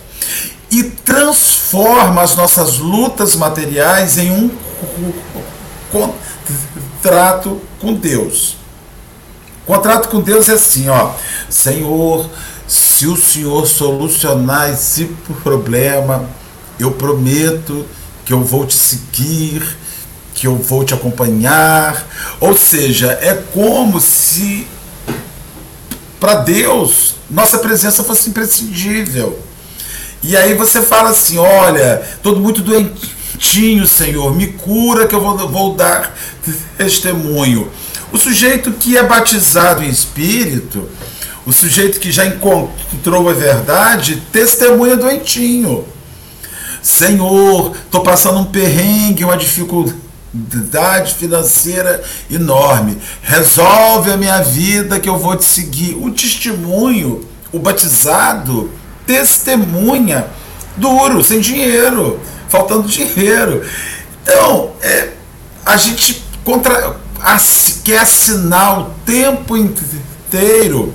[0.71, 4.51] E transforma as nossas lutas materiais em um
[5.91, 8.57] contrato com Deus.
[9.65, 11.13] O contrato com Deus é assim, ó,
[11.49, 12.29] Senhor,
[12.67, 15.07] se o Senhor solucionar esse
[15.43, 16.29] problema,
[16.79, 17.87] eu prometo
[18.25, 19.77] que eu vou te seguir,
[20.35, 22.07] que eu vou te acompanhar.
[22.41, 24.67] Ou seja, é como se
[26.21, 29.39] para Deus nossa presença fosse imprescindível.
[30.23, 35.37] E aí você fala assim: olha, todo muito doentinho, Senhor, me cura que eu vou,
[35.49, 36.15] vou dar
[36.77, 37.71] testemunho.
[38.13, 40.89] O sujeito que é batizado em espírito,
[41.47, 45.85] o sujeito que já encontrou a verdade testemunha doentinho.
[46.83, 52.99] Senhor, estou passando um perrengue, uma dificuldade financeira enorme.
[53.23, 55.95] Resolve a minha vida que eu vou te seguir.
[55.95, 58.71] O testemunho, o batizado,
[59.09, 60.27] testemunha
[60.77, 63.67] duro, sem dinheiro, faltando dinheiro.
[64.23, 65.13] Então, é,
[65.65, 66.95] a gente contra,
[67.83, 70.93] quer assinar o tempo inteiro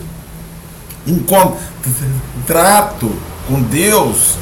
[1.08, 3.12] um contrato
[3.48, 4.38] com Deus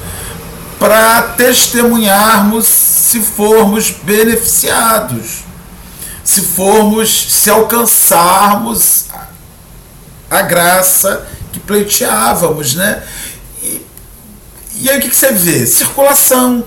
[0.78, 5.44] para testemunharmos se formos beneficiados,
[6.24, 9.06] se formos, se alcançarmos
[10.30, 13.04] a graça que pleiteávamos, né?
[14.82, 15.66] E, aí o que, que você vê?
[15.66, 16.64] Circulação.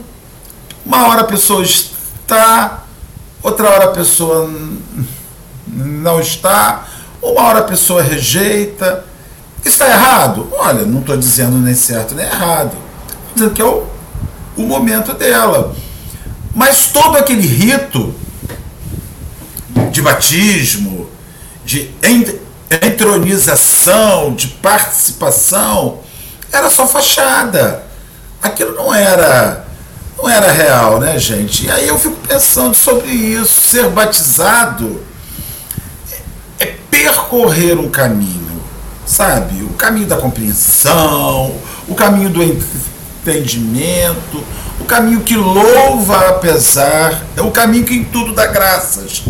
[0.86, 2.84] Uma hora a pessoa está,
[3.42, 4.50] outra hora a pessoa
[5.66, 6.86] não está,
[7.20, 9.04] uma hora a pessoa rejeita,
[9.64, 10.48] Está errado?
[10.52, 12.76] Olha, não estou dizendo nem certo nem errado.
[13.08, 13.86] Estou dizendo que é o,
[14.58, 15.74] o momento dela.
[16.54, 18.14] Mas todo aquele rito
[19.90, 21.08] de batismo,
[21.64, 21.90] de
[22.70, 26.00] entronização, de participação,
[26.52, 27.82] era só fachada.
[28.44, 29.64] Aquilo não era
[30.16, 31.66] não era real, né, gente?
[31.66, 33.60] E aí eu fico pensando sobre isso.
[33.62, 35.02] Ser batizado
[36.60, 38.44] é percorrer um caminho
[39.06, 39.62] sabe?
[39.62, 41.54] O caminho da compreensão,
[41.88, 44.42] o caminho do entendimento,
[44.80, 49.22] o caminho que louva apesar, é o caminho que em tudo dá graças.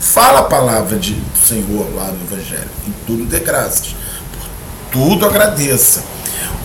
[0.00, 3.94] Fala a palavra de, do Senhor lá no Evangelho, em tudo dê graças,
[4.32, 6.04] por tudo agradeça.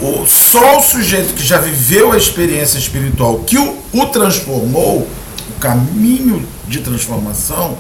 [0.02, 5.08] O, só o sujeito que já viveu a experiência espiritual que o, o transformou,
[5.50, 7.78] o caminho de transformação,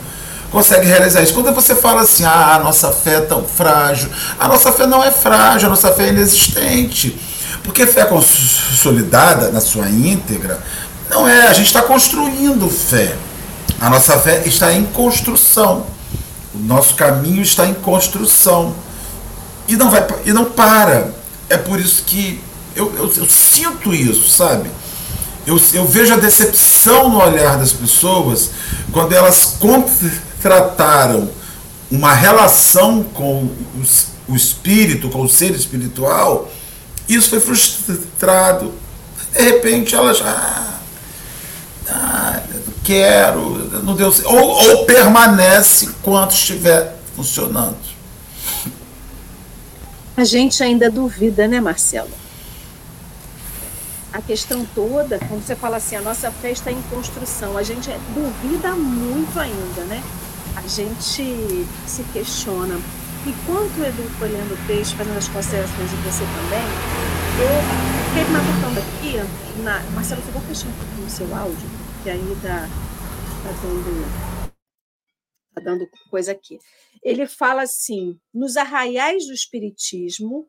[0.51, 1.33] consegue realizar isso.
[1.33, 5.03] Quando você fala assim, ah, a nossa fé é tão frágil, a nossa fé não
[5.03, 7.17] é frágil, a nossa fé é inexistente.
[7.63, 10.59] Porque fé consolidada na sua íntegra
[11.09, 13.15] não é, a gente está construindo fé.
[13.79, 15.85] A nossa fé está em construção.
[16.53, 18.73] O nosso caminho está em construção.
[19.67, 21.13] E não, vai, e não para.
[21.51, 22.41] É por isso que
[22.75, 24.69] eu, eu, eu sinto isso, sabe?
[25.45, 28.51] Eu, eu vejo a decepção no olhar das pessoas
[28.91, 29.57] quando elas
[30.41, 31.29] trataram
[31.89, 33.49] uma relação com
[34.27, 36.49] o espírito, com o ser espiritual,
[37.07, 38.73] isso foi frustrado.
[39.33, 40.79] De repente ela já.
[41.89, 42.41] Ah,
[42.83, 44.13] quero, não deu.
[44.23, 47.90] Ou, ou permanece enquanto estiver funcionando.
[50.21, 52.11] A gente ainda duvida, né, Marcelo?
[54.13, 57.89] a questão toda, quando você fala assim, a nossa fé está em construção, a gente
[58.13, 60.03] duvida muito ainda, né?
[60.55, 62.79] a gente se questiona.
[63.25, 66.67] Enquanto o Edu foi lendo o texto, fazendo as considerações de você também,
[67.41, 67.49] eu
[68.09, 69.79] fiquei matutando aqui, na...
[69.95, 71.69] Marcelo, você vai fechar um pouquinho o seu áudio,
[72.03, 72.69] que aí tá,
[73.43, 74.51] tá dando,
[75.55, 76.59] tá dando coisa aqui.
[77.03, 80.47] Ele fala assim, nos arraiais do espiritismo,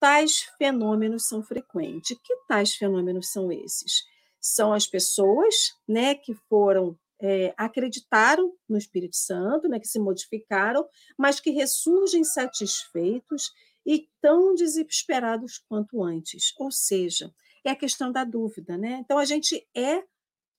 [0.00, 2.16] tais fenômenos são frequentes.
[2.22, 4.04] Que tais fenômenos são esses?
[4.40, 5.54] São as pessoas
[5.86, 10.84] né, que foram é, acreditaram no Espírito Santo, né, que se modificaram,
[11.16, 13.52] mas que ressurgem satisfeitos
[13.86, 16.52] e tão desesperados quanto antes.
[16.58, 17.32] Ou seja,
[17.64, 18.76] é a questão da dúvida.
[18.76, 18.98] Né?
[19.04, 20.02] Então, a gente é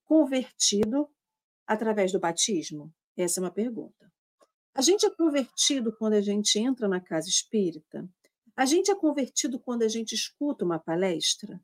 [0.05, 1.09] convertido
[1.67, 2.93] através do batismo?
[3.17, 4.11] Essa é uma pergunta.
[4.75, 8.09] A gente é convertido quando a gente entra na casa espírita?
[8.55, 11.61] A gente é convertido quando a gente escuta uma palestra?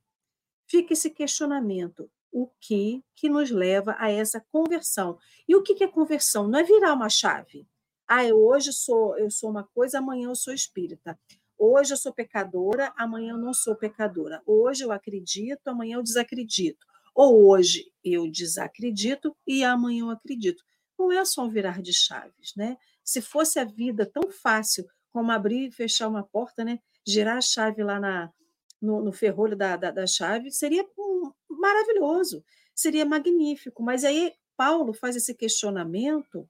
[0.67, 5.17] Fica esse questionamento: o que que nos leva a essa conversão?
[5.47, 6.47] E o que que é conversão?
[6.47, 7.67] Não é virar uma chave.
[8.07, 11.19] Ah, eu hoje sou eu sou uma coisa, amanhã eu sou espírita.
[11.57, 14.41] Hoje eu sou pecadora, amanhã eu não sou pecadora.
[14.45, 16.85] Hoje eu acredito, amanhã eu desacredito.
[17.15, 20.63] Ou hoje eu desacredito e amanhã eu acredito.
[20.97, 22.77] Não é só um virar de chaves, né?
[23.09, 26.77] Se fosse a vida tão fácil como abrir e fechar uma porta, né?
[27.03, 28.31] Girar a chave lá na,
[28.79, 32.45] no, no ferrolho da, da, da chave, seria um, maravilhoso,
[32.75, 33.81] seria magnífico.
[33.81, 36.47] Mas aí Paulo faz esse questionamento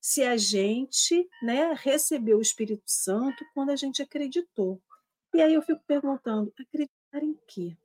[0.00, 4.80] se a gente né, recebeu o Espírito Santo quando a gente acreditou.
[5.34, 7.76] E aí eu fico perguntando, acreditar em quê?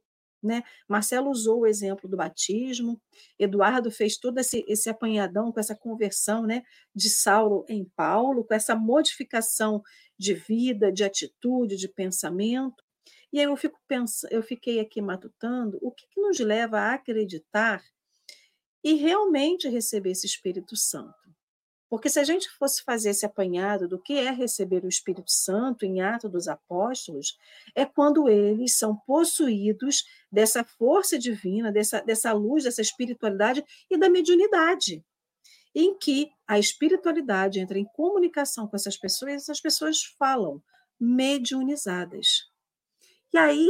[0.44, 0.62] Né?
[0.90, 3.02] Marcelo usou o exemplo do batismo,
[3.40, 8.54] Eduardo fez todo esse, esse apanhadão com essa conversão né, de Saulo em Paulo, com
[8.54, 9.82] essa modificação
[10.18, 12.84] de vida, de atitude, de pensamento.
[13.32, 16.94] E aí eu, fico pensando, eu fiquei aqui matutando o que, que nos leva a
[16.96, 17.82] acreditar
[18.84, 21.23] e realmente receber esse Espírito Santo.
[21.94, 25.86] Porque se a gente fosse fazer esse apanhado do que é receber o Espírito Santo
[25.86, 27.38] em Atos dos Apóstolos,
[27.76, 34.10] é quando eles são possuídos dessa força divina, dessa, dessa luz, dessa espiritualidade e da
[34.10, 35.06] mediunidade,
[35.76, 40.64] em que a espiritualidade entra em comunicação com essas pessoas e essas pessoas falam
[41.00, 42.50] mediunizadas.
[43.32, 43.70] E aí,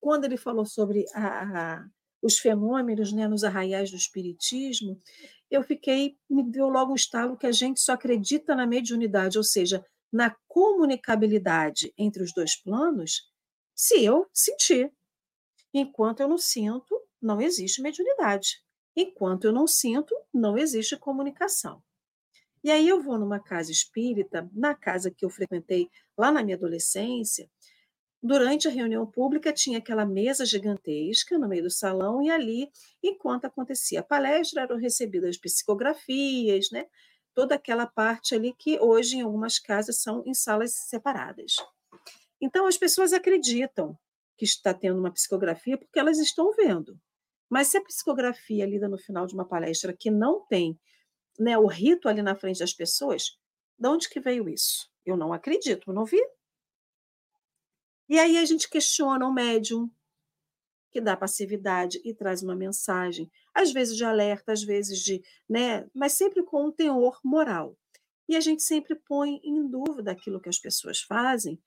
[0.00, 1.86] quando ele falou sobre a, a,
[2.22, 5.02] os fenômenos né, nos arraiais do espiritismo,
[5.50, 9.44] eu fiquei, me deu logo um estalo que a gente só acredita na mediunidade, ou
[9.44, 13.30] seja, na comunicabilidade entre os dois planos,
[13.74, 14.92] se eu sentir.
[15.72, 18.62] Enquanto eu não sinto, não existe mediunidade.
[18.96, 21.82] Enquanto eu não sinto, não existe comunicação.
[22.62, 26.56] E aí eu vou numa casa espírita, na casa que eu frequentei lá na minha
[26.56, 27.50] adolescência,
[28.26, 32.70] Durante a reunião pública, tinha aquela mesa gigantesca no meio do salão, e ali,
[33.02, 36.86] enquanto acontecia a palestra, eram recebidas psicografias, né?
[37.34, 41.56] toda aquela parte ali que hoje, em algumas casas, são em salas separadas.
[42.40, 43.98] Então, as pessoas acreditam
[44.38, 46.98] que está tendo uma psicografia porque elas estão vendo.
[47.50, 50.78] Mas se a psicografia é lida no final de uma palestra que não tem
[51.38, 53.38] né, o rito ali na frente das pessoas,
[53.78, 54.88] de onde que veio isso?
[55.04, 56.22] Eu não acredito, eu não vi,
[58.08, 59.90] e aí a gente questiona o médium,
[60.90, 65.88] que dá passividade e traz uma mensagem, às vezes de alerta, às vezes de, né,
[65.92, 67.76] mas sempre com um teor moral.
[68.28, 71.60] E a gente sempre põe em dúvida aquilo que as pessoas fazem,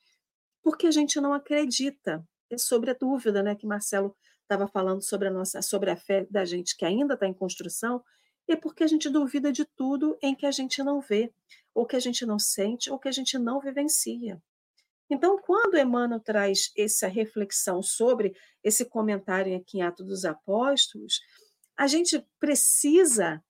[0.64, 2.26] porque a gente não acredita.
[2.50, 6.26] É sobre a dúvida, né, que Marcelo estava falando sobre a nossa, sobre a fé
[6.32, 8.02] da gente que ainda está em construção,
[8.48, 11.34] é porque a gente duvida de tudo em que a gente não vê,
[11.76, 14.42] ou que a gente não sente, ou que a gente não vivencia.
[15.10, 21.22] Então, quando Emmanuel traz essa reflexão sobre esse comentário aqui em Atos dos Apóstolos,
[21.78, 23.42] a gente precisa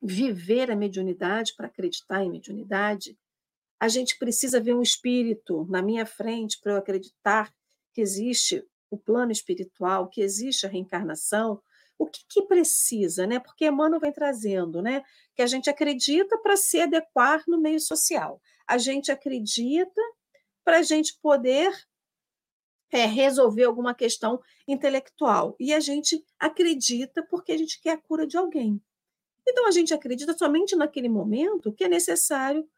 [0.00, 3.18] viver a mediunidade para acreditar em mediunidade.
[3.78, 7.52] A gente precisa ver um espírito na minha frente para eu acreditar
[7.92, 11.60] que existe o plano espiritual, que existe a reencarnação.
[11.98, 13.38] O que, que precisa, né?
[13.38, 15.02] Porque Emmanuel vem trazendo, né?
[15.34, 18.40] Que a gente acredita para se adequar no meio social.
[18.66, 20.00] A gente acredita
[20.64, 21.72] para a gente poder
[22.90, 25.56] é, resolver alguma questão intelectual.
[25.58, 28.82] E a gente acredita porque a gente quer a cura de alguém.
[29.46, 32.68] Então a gente acredita somente naquele momento que é necessário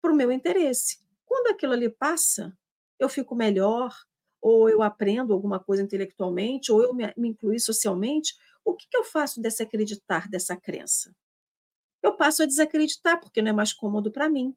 [0.00, 0.98] para o meu interesse.
[1.24, 2.56] Quando aquilo ali passa,
[2.98, 3.94] eu fico melhor,
[4.40, 8.34] ou eu aprendo alguma coisa intelectualmente, ou eu me, me incluí socialmente.
[8.64, 11.14] O que, que eu faço desse acreditar, dessa crença?
[12.02, 14.54] Eu passo a desacreditar, porque não é mais cômodo para mim.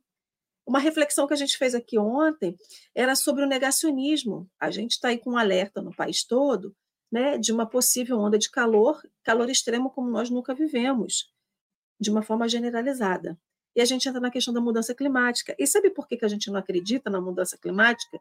[0.65, 2.57] Uma reflexão que a gente fez aqui ontem
[2.93, 4.49] era sobre o negacionismo.
[4.59, 6.75] A gente está aí com um alerta no país todo
[7.11, 11.31] né, de uma possível onda de calor, calor extremo como nós nunca vivemos,
[11.99, 13.37] de uma forma generalizada.
[13.75, 15.55] E a gente entra na questão da mudança climática.
[15.59, 18.19] E sabe por que, que a gente não acredita na mudança climática?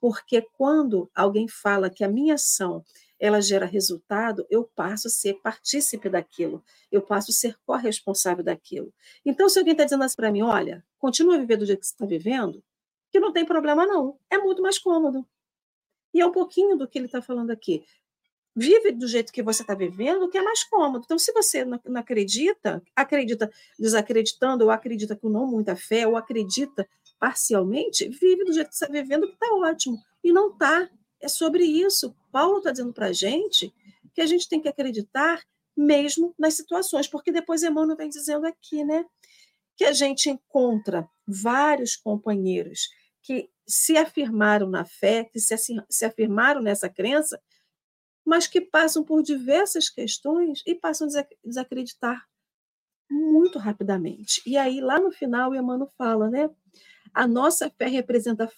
[0.00, 2.84] Porque quando alguém fala que a minha ação
[3.18, 8.92] ela gera resultado, eu passo a ser partícipe daquilo, eu passo a ser corresponsável daquilo.
[9.24, 11.86] Então, se alguém está dizendo assim para mim, olha, continua a viver do jeito que
[11.86, 12.62] você está vivendo,
[13.10, 15.26] que não tem problema não, é muito mais cômodo.
[16.12, 17.84] E é um pouquinho do que ele está falando aqui.
[18.54, 21.04] Vive do jeito que você está vivendo, que é mais cômodo.
[21.04, 26.88] Então, se você não acredita, acredita desacreditando, ou acredita com não muita fé, ou acredita
[27.18, 30.02] parcialmente, vive do jeito que você está vivendo, que está ótimo.
[30.24, 30.88] E não está.
[31.20, 32.14] É sobre isso.
[32.30, 33.72] Paulo está dizendo para a gente
[34.14, 35.42] que a gente tem que acreditar
[35.76, 39.04] mesmo nas situações, porque depois Emmanuel vem dizendo aqui, né,
[39.76, 42.88] que a gente encontra vários companheiros
[43.22, 47.40] que se afirmaram na fé, que se, afirmaram nessa crença,
[48.24, 52.24] mas que passam por diversas questões e passam a desacreditar
[53.10, 54.40] muito rapidamente.
[54.46, 56.50] E aí, lá no final, Emmanuel fala, né?
[57.12, 58.50] A nossa fé representa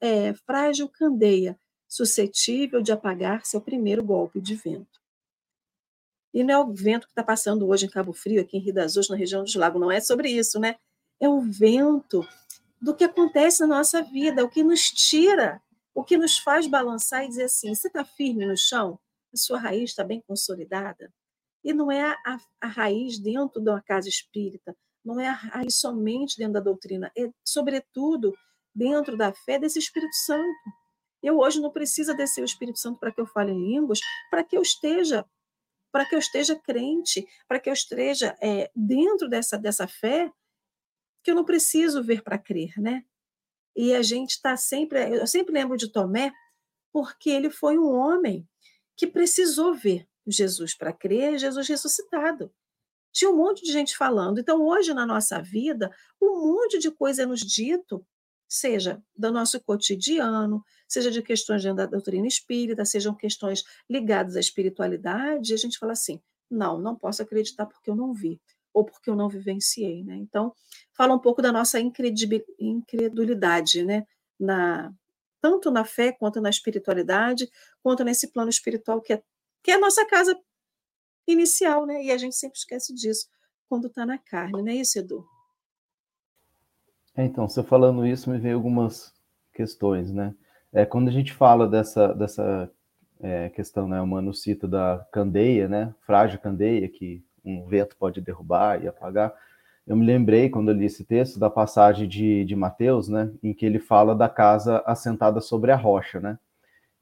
[0.00, 1.58] é, frágil candeia,
[1.96, 5.00] suscetível de apagar seu primeiro golpe de vento.
[6.32, 8.74] E não é o vento que está passando hoje em Cabo Frio, aqui em Rio
[8.74, 10.76] das Ostras, na região dos lagos, não é sobre isso, né?
[11.18, 12.26] É o vento
[12.80, 15.62] do que acontece na nossa vida, o que nos tira,
[15.94, 18.98] o que nos faz balançar e dizer assim: você está firme no chão?
[19.32, 21.10] A sua raiz está bem consolidada?
[21.64, 25.76] E não é a, a raiz dentro de uma casa espírita, não é a raiz
[25.76, 28.34] somente dentro da doutrina, é sobretudo
[28.74, 30.70] dentro da fé desse Espírito Santo.
[31.26, 33.98] Eu hoje não preciso descer o Espírito Santo para que eu fale em línguas,
[34.30, 35.26] para que eu esteja
[35.90, 40.30] para que eu esteja crente, para que eu esteja é, dentro dessa, dessa fé,
[41.24, 43.02] que eu não preciso ver para crer, né?
[43.74, 46.32] E a gente está sempre, eu sempre lembro de Tomé,
[46.92, 48.46] porque ele foi um homem
[48.94, 52.52] que precisou ver Jesus para crer, Jesus ressuscitado.
[53.10, 54.38] Tinha um monte de gente falando.
[54.38, 58.06] Então, hoje na nossa vida, um monte de coisa é nos dito,
[58.48, 65.54] seja do nosso cotidiano, seja de questões da doutrina espírita, sejam questões ligadas à espiritualidade,
[65.54, 66.20] a gente fala assim:
[66.50, 68.40] não, não posso acreditar porque eu não vi,
[68.72, 70.04] ou porque eu não vivenciei.
[70.04, 70.16] Né?
[70.16, 70.54] Então,
[70.94, 74.06] fala um pouco da nossa incredulidade, né?
[74.38, 74.92] Na,
[75.40, 77.48] tanto na fé, quanto na espiritualidade,
[77.82, 79.22] quanto nesse plano espiritual que é,
[79.62, 80.38] que é a nossa casa
[81.26, 82.04] inicial, né?
[82.04, 83.26] E a gente sempre esquece disso
[83.68, 85.26] quando está na carne, não é isso, Edu?
[87.16, 89.14] É, então, você falando isso, me veio algumas
[89.54, 90.34] questões, né?
[90.72, 92.70] É, quando a gente fala dessa, dessa
[93.20, 98.20] é, questão, né, o Mano cita da candeia, né, frágil candeia, que um vento pode
[98.20, 99.34] derrubar e apagar,
[99.86, 103.54] eu me lembrei, quando eu li esse texto, da passagem de, de Mateus, né, em
[103.54, 106.38] que ele fala da casa assentada sobre a rocha, né,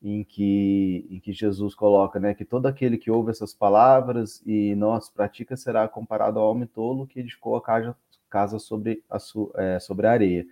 [0.01, 4.77] em que, em que Jesus coloca, né, que todo aquele que ouve essas palavras e
[4.95, 7.97] as pratica será comparado ao homem tolo que edificou a casa,
[8.35, 9.19] casa sobre, a,
[9.63, 10.45] é, sobre a areia.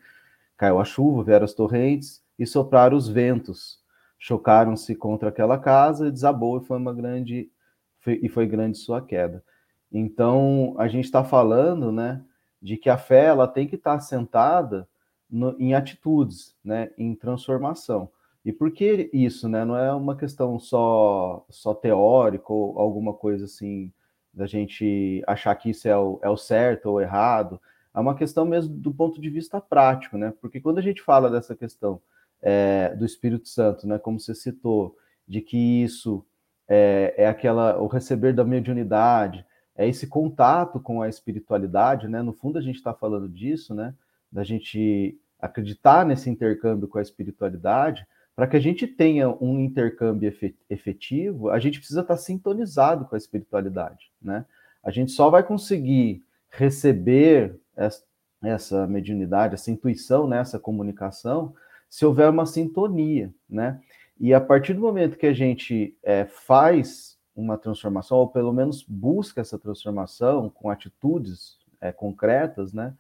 [0.57, 3.81] Caiu a chuva, vieram as torrentes, e sopraram os ventos.
[4.21, 7.51] Chocaram-se contra aquela casa, desabou e foi uma grande
[7.99, 9.43] foi, e foi grande sua queda.
[9.91, 12.23] Então a gente está falando, né,
[12.61, 14.89] de que a fé ela tem que estar tá assentada
[15.29, 18.09] no, em atitudes, né, em transformação.
[18.45, 19.65] E por que isso, né?
[19.65, 23.93] Não é uma questão só só teórica ou alguma coisa assim
[24.33, 27.61] da gente achar que isso é o, é o certo ou errado.
[27.95, 30.33] É uma questão mesmo do ponto de vista prático, né?
[30.41, 32.01] Porque quando a gente fala dessa questão
[32.41, 33.99] é, do Espírito Santo, né?
[33.99, 36.25] Como você citou, de que isso
[36.69, 39.45] é, é aquela o receber da mediunidade,
[39.77, 42.23] é esse contato com a espiritualidade, né?
[42.23, 43.95] No fundo a gente está falando disso, né?
[44.31, 50.33] Da gente acreditar nesse intercâmbio com a espiritualidade, para que a gente tenha um intercâmbio
[50.71, 54.45] efetivo, a gente precisa estar tá sintonizado com a espiritualidade, né?
[54.83, 61.55] A gente só vai conseguir receber essa, mediunidade, essa intuição, né, comunicação,
[61.89, 63.81] se houver uma sintonia, né?
[64.19, 68.83] E a partir do momento que a gente é, faz uma transformação, ou pelo menos
[68.83, 72.95] busca essa transformação com atitudes é, concretas, né?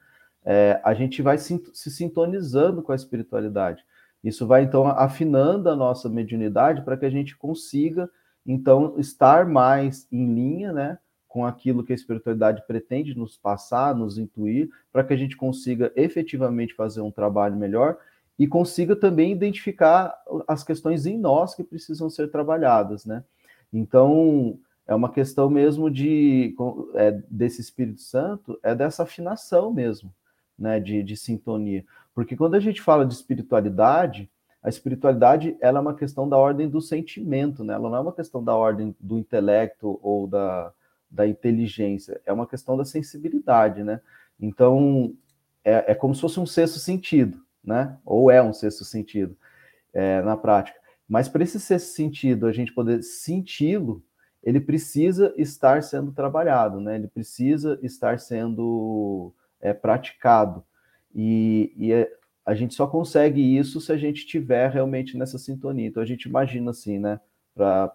[0.44, 3.84] É, a gente vai se sintonizando com a espiritualidade.
[4.22, 8.10] Isso vai, então, afinando a nossa mediunidade para que a gente consiga,
[8.44, 10.98] então, estar mais em linha, né?
[11.32, 15.90] Com aquilo que a espiritualidade pretende nos passar, nos intuir, para que a gente consiga
[15.96, 17.96] efetivamente fazer um trabalho melhor
[18.38, 20.14] e consiga também identificar
[20.46, 23.24] as questões em nós que precisam ser trabalhadas, né?
[23.72, 26.54] Então, é uma questão mesmo de
[26.94, 30.12] é, desse Espírito Santo, é dessa afinação mesmo,
[30.58, 31.82] né, de, de sintonia.
[32.14, 34.30] Porque quando a gente fala de espiritualidade,
[34.62, 37.72] a espiritualidade ela é uma questão da ordem do sentimento, né?
[37.72, 40.70] Ela não é uma questão da ordem do intelecto ou da,
[41.12, 44.00] da inteligência, é uma questão da sensibilidade, né?
[44.40, 45.14] Então,
[45.62, 47.98] é, é como se fosse um sexto sentido, né?
[48.04, 49.36] Ou é um sexto sentido
[49.92, 50.78] é, na prática.
[51.06, 54.02] Mas para esse sexto sentido a gente poder senti-lo,
[54.42, 56.96] ele precisa estar sendo trabalhado, né?
[56.96, 60.64] Ele precisa estar sendo é, praticado.
[61.14, 62.10] E, e é,
[62.44, 65.86] a gente só consegue isso se a gente tiver realmente nessa sintonia.
[65.86, 67.20] Então a gente imagina assim, né?
[67.54, 67.94] Para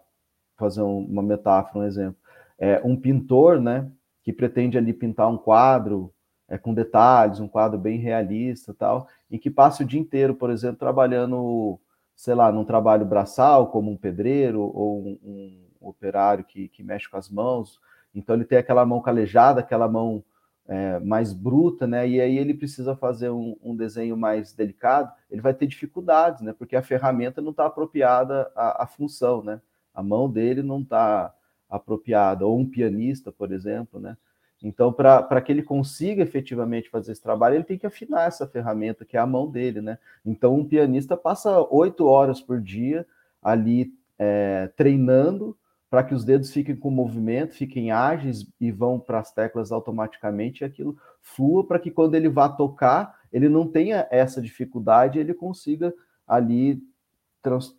[0.56, 2.18] fazer um, uma metáfora, um exemplo.
[2.60, 3.90] É, um pintor, né?
[4.24, 6.14] Que pretende ali pintar um quadro
[6.48, 10.50] é, com detalhes, um quadro bem realista tal, em que passa o dia inteiro, por
[10.50, 11.80] exemplo, trabalhando,
[12.16, 17.10] sei lá, num trabalho braçal, como um pedreiro ou um, um operário que, que mexe
[17.10, 17.80] com as mãos,
[18.14, 20.24] Então ele tem aquela mão calejada, aquela mão
[20.68, 22.08] é, mais bruta, né?
[22.08, 26.54] E aí ele precisa fazer um, um, desenho mais delicado, ele vai ter dificuldades, né?
[26.54, 29.62] Porque a ferramenta não está apropriada à, à, função, né?
[29.94, 31.34] A mão dele não está
[31.70, 34.18] apropriada, ou um pianista, por exemplo, né?
[34.64, 39.06] Então, para que ele consiga efetivamente fazer esse trabalho, ele tem que afinar essa ferramenta,
[39.06, 40.00] que é a mão dele, né?
[40.26, 43.06] Então, um pianista passa oito horas por dia
[43.42, 45.56] ali é, treinando
[45.90, 50.64] para que os dedos fiquem com movimento, fiquem ágeis e vão para as teclas automaticamente
[50.64, 55.34] e aquilo flua para que quando ele vá tocar, ele não tenha essa dificuldade, ele
[55.34, 55.94] consiga
[56.28, 56.82] ali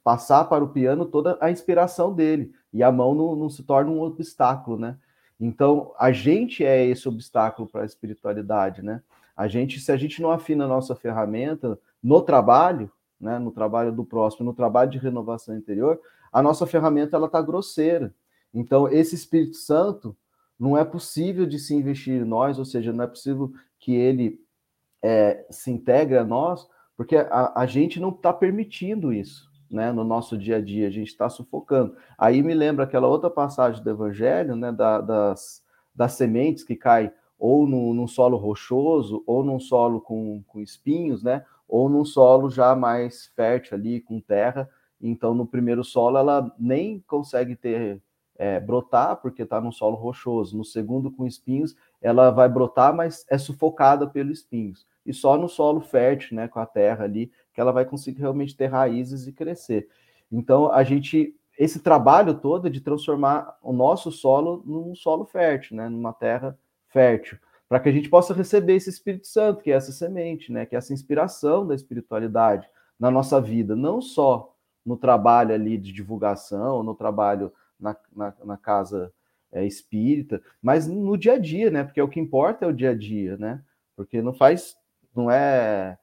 [0.03, 3.91] passar para o piano toda a inspiração dele e a mão não, não se torna
[3.91, 4.99] um obstáculo, né?
[5.41, 9.03] Então, a gente é esse obstáculo para a espiritualidade, né?
[9.37, 12.91] A gente, se a gente não afina a nossa ferramenta no trabalho,
[13.21, 16.01] né, no trabalho do próximo, no trabalho de renovação interior,
[16.33, 18.12] a nossa ferramenta ela está grosseira.
[18.53, 20.16] Então, esse Espírito Santo
[20.59, 24.41] não é possível de se investir em nós, ou seja, não é possível que ele
[25.01, 30.05] é, se integre a nós, porque a, a gente não está permitindo isso né, no
[30.05, 31.97] nosso dia a dia, a gente está sufocando.
[32.16, 35.62] Aí me lembra aquela outra passagem do Evangelho, né, da, das,
[35.95, 41.23] das sementes que caem ou no, num solo rochoso, ou num solo com, com espinhos,
[41.23, 44.69] né, ou num solo já mais fértil ali, com terra,
[45.01, 48.03] então, no primeiro solo, ela nem consegue ter
[48.37, 50.57] é, brotar, porque está num solo rochoso.
[50.57, 54.87] No segundo, com espinhos, ela vai brotar, mas é sufocada pelos espinhos.
[55.09, 58.56] E só no solo fértil, né, com a terra ali, que ela vai conseguir realmente
[58.56, 59.88] ter raízes e crescer.
[60.30, 65.76] Então, a gente, esse trabalho todo é de transformar o nosso solo num solo fértil,
[65.76, 67.38] né, numa terra fértil,
[67.68, 70.74] para que a gente possa receber esse Espírito Santo, que é essa semente, né, que
[70.74, 74.54] é essa inspiração da espiritualidade na nossa vida, não só
[74.84, 79.12] no trabalho ali de divulgação, no trabalho na, na, na casa
[79.52, 81.84] é, espírita, mas no dia a dia, né?
[81.84, 83.62] Porque o que importa é o dia a dia, né?
[83.96, 84.76] Porque não faz,
[85.14, 85.98] não é,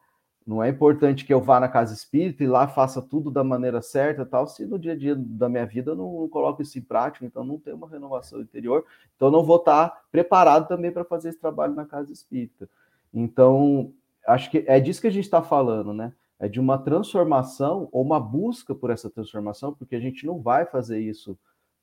[0.46, 3.82] não é importante que eu vá na casa espírita e lá faça tudo da maneira
[3.82, 6.78] certa, tal, se no dia a dia da minha vida eu não, não coloco isso
[6.78, 8.86] em prática, então não tem uma renovação interior,
[9.16, 12.70] então não vou estar preparado também para fazer esse trabalho na casa espírita.
[13.14, 13.92] Então,
[14.28, 16.14] acho que é disso que a gente está falando, né?
[16.40, 20.66] é de uma transformação ou uma busca por essa transformação, porque a gente não vai
[20.66, 21.38] fazer isso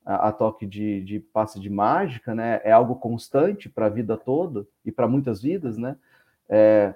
[0.05, 2.61] a, a toque de, de, passe de mágica, né?
[2.63, 5.97] É algo constante para a vida toda e para muitas vidas, né?
[6.47, 6.93] É,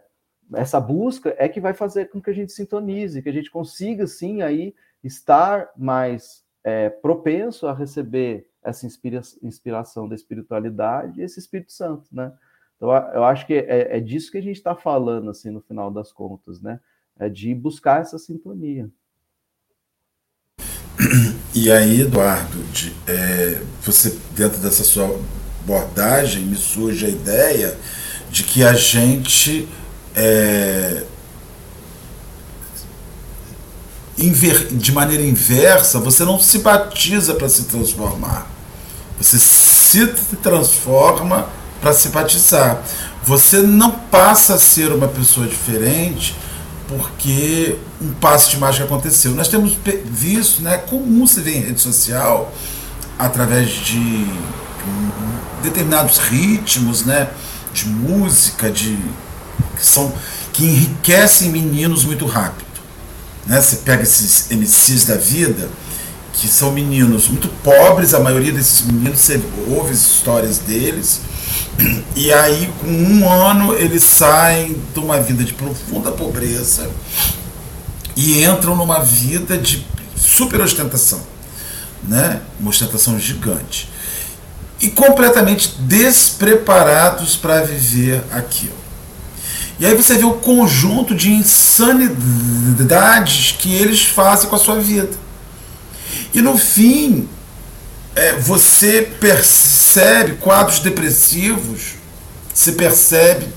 [0.53, 4.07] essa busca é que vai fazer com que a gente sintonize, que a gente consiga,
[4.07, 4.73] sim, aí
[5.03, 12.07] estar mais é, propenso a receber essa inspira inspiração da espiritualidade e esse Espírito Santo,
[12.11, 12.33] né?
[12.75, 15.89] Então, eu acho que é, é disso que a gente está falando, assim, no final
[15.89, 16.79] das contas, né?
[17.19, 18.89] é de buscar essa sintonia.
[21.53, 25.05] E aí, Eduardo, de, é, você dentro dessa sua
[25.63, 27.77] abordagem me surge a ideia
[28.29, 29.67] de que a gente
[30.17, 31.03] é,
[34.17, 38.47] inver, de maneira inversa, você não se batiza para se transformar.
[39.21, 40.07] Você se
[40.41, 41.47] transforma
[41.79, 42.81] para se batizar.
[43.23, 46.35] Você não passa a ser uma pessoa diferente
[46.87, 49.35] porque um passe de mágica aconteceu.
[49.35, 52.51] Nós temos visto, né, comum se ver em rede social,
[53.19, 54.25] através de
[55.61, 57.29] determinados ritmos, né,
[57.73, 58.97] de música, de
[59.75, 60.13] que são
[60.53, 62.65] que enriquecem meninos muito rápido.
[63.45, 63.61] Né?
[63.61, 65.69] Você pega esses MCs da vida,
[66.33, 71.21] que são meninos muito pobres, a maioria desses meninos, você ouve as histórias deles,
[72.15, 76.89] e aí, com um ano, eles saem de uma vida de profunda pobreza
[78.15, 79.85] e entram numa vida de
[80.15, 81.21] super ostentação,
[82.07, 82.41] né?
[82.59, 83.89] Uma ostentação gigante.
[84.81, 88.86] E completamente despreparados para viver aquilo.
[89.79, 95.15] E aí você vê o conjunto de insanidades que eles fazem com a sua vida.
[96.33, 97.29] E no fim,
[98.15, 101.95] é, você percebe quadros depressivos,
[102.53, 103.47] você percebe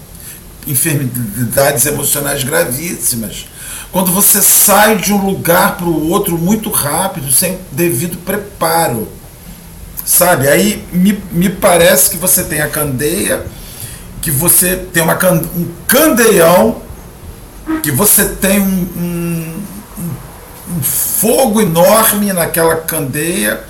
[0.66, 3.46] enfermidades emocionais gravíssimas.
[3.90, 9.08] Quando você sai de um lugar para o outro muito rápido, sem devido preparo.
[10.04, 10.48] Sabe?
[10.48, 13.44] Aí me, me parece que você tem a candeia,
[14.20, 15.18] que você tem uma,
[15.56, 16.82] um candeião,
[17.82, 19.62] que você tem um, um,
[20.76, 23.64] um fogo enorme naquela candeia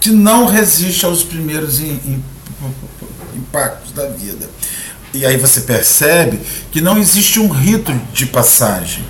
[0.00, 2.22] que não resiste aos primeiros in, in,
[3.34, 4.48] impactos da vida.
[5.12, 6.40] E aí você percebe
[6.70, 9.04] que não existe um rito de passagem.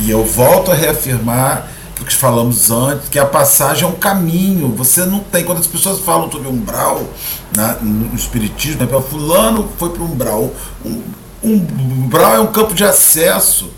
[0.00, 4.74] E eu volto a reafirmar do que falamos antes, que a passagem é um caminho.
[4.76, 5.44] Você não tem.
[5.44, 7.08] Quando as pessoas falam sobre umbral
[7.56, 10.52] né, no Espiritismo, né, fulano foi para o umbral.
[10.84, 11.02] Um,
[11.42, 13.70] um é um campo de acesso,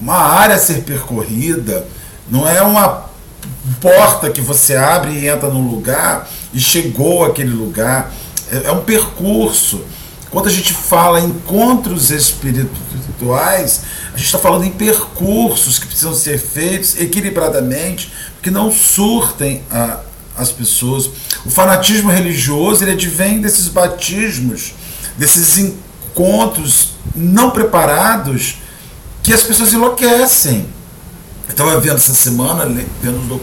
[0.00, 1.86] uma área a ser percorrida,
[2.30, 3.04] não é uma
[3.80, 8.12] porta que você abre e entra num lugar e chegou àquele lugar.
[8.50, 9.82] É, é um percurso.
[10.30, 16.14] Quando a gente fala em encontros espirituais, a gente está falando em percursos que precisam
[16.14, 18.12] ser feitos equilibradamente,
[18.42, 20.00] que não surtem a,
[20.36, 21.10] as pessoas.
[21.44, 24.74] O fanatismo religioso ele advém desses batismos,
[25.16, 28.56] desses encontros não preparados
[29.22, 30.66] que as pessoas enlouquecem.
[31.46, 33.40] Eu estava vendo essa semana, lendo,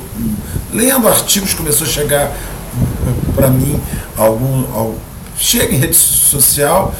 [0.73, 2.35] lendo artigos, começou a chegar
[3.35, 3.79] para mim
[4.17, 4.97] algum, algum,
[5.37, 6.95] chega em rede social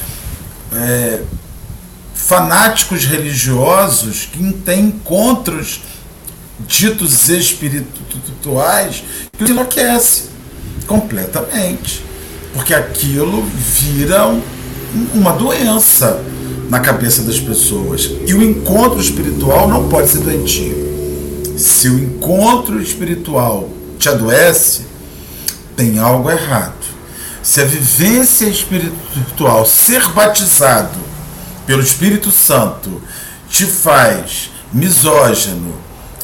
[0.74, 1.22] é,
[2.14, 5.82] fanáticos religiosos que têm encontros
[6.68, 9.03] ditos espirituais
[9.38, 10.24] que os enlouquece
[10.88, 12.03] completamente.
[12.53, 14.41] Porque aquilo vira um,
[15.14, 16.22] uma doença
[16.70, 18.09] na cabeça das pessoas.
[18.26, 21.53] E o encontro espiritual não pode ser doentio.
[21.57, 24.82] Se o encontro espiritual te adoece,
[25.76, 26.74] tem algo errado.
[27.43, 30.99] Se a vivência espiritual, ser batizado
[31.66, 33.01] pelo Espírito Santo,
[33.49, 35.74] te faz misógino,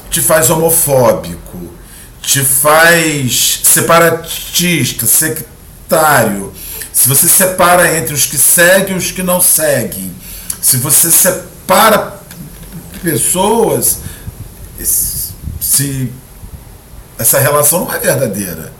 [0.09, 1.71] te faz homofóbico,
[2.21, 6.53] te faz separatista, sectário,
[6.91, 10.11] se você separa entre os que seguem e os que não seguem,
[10.61, 12.19] se você separa
[13.03, 13.99] pessoas,
[15.61, 16.11] se
[17.19, 18.73] essa relação não é verdadeira.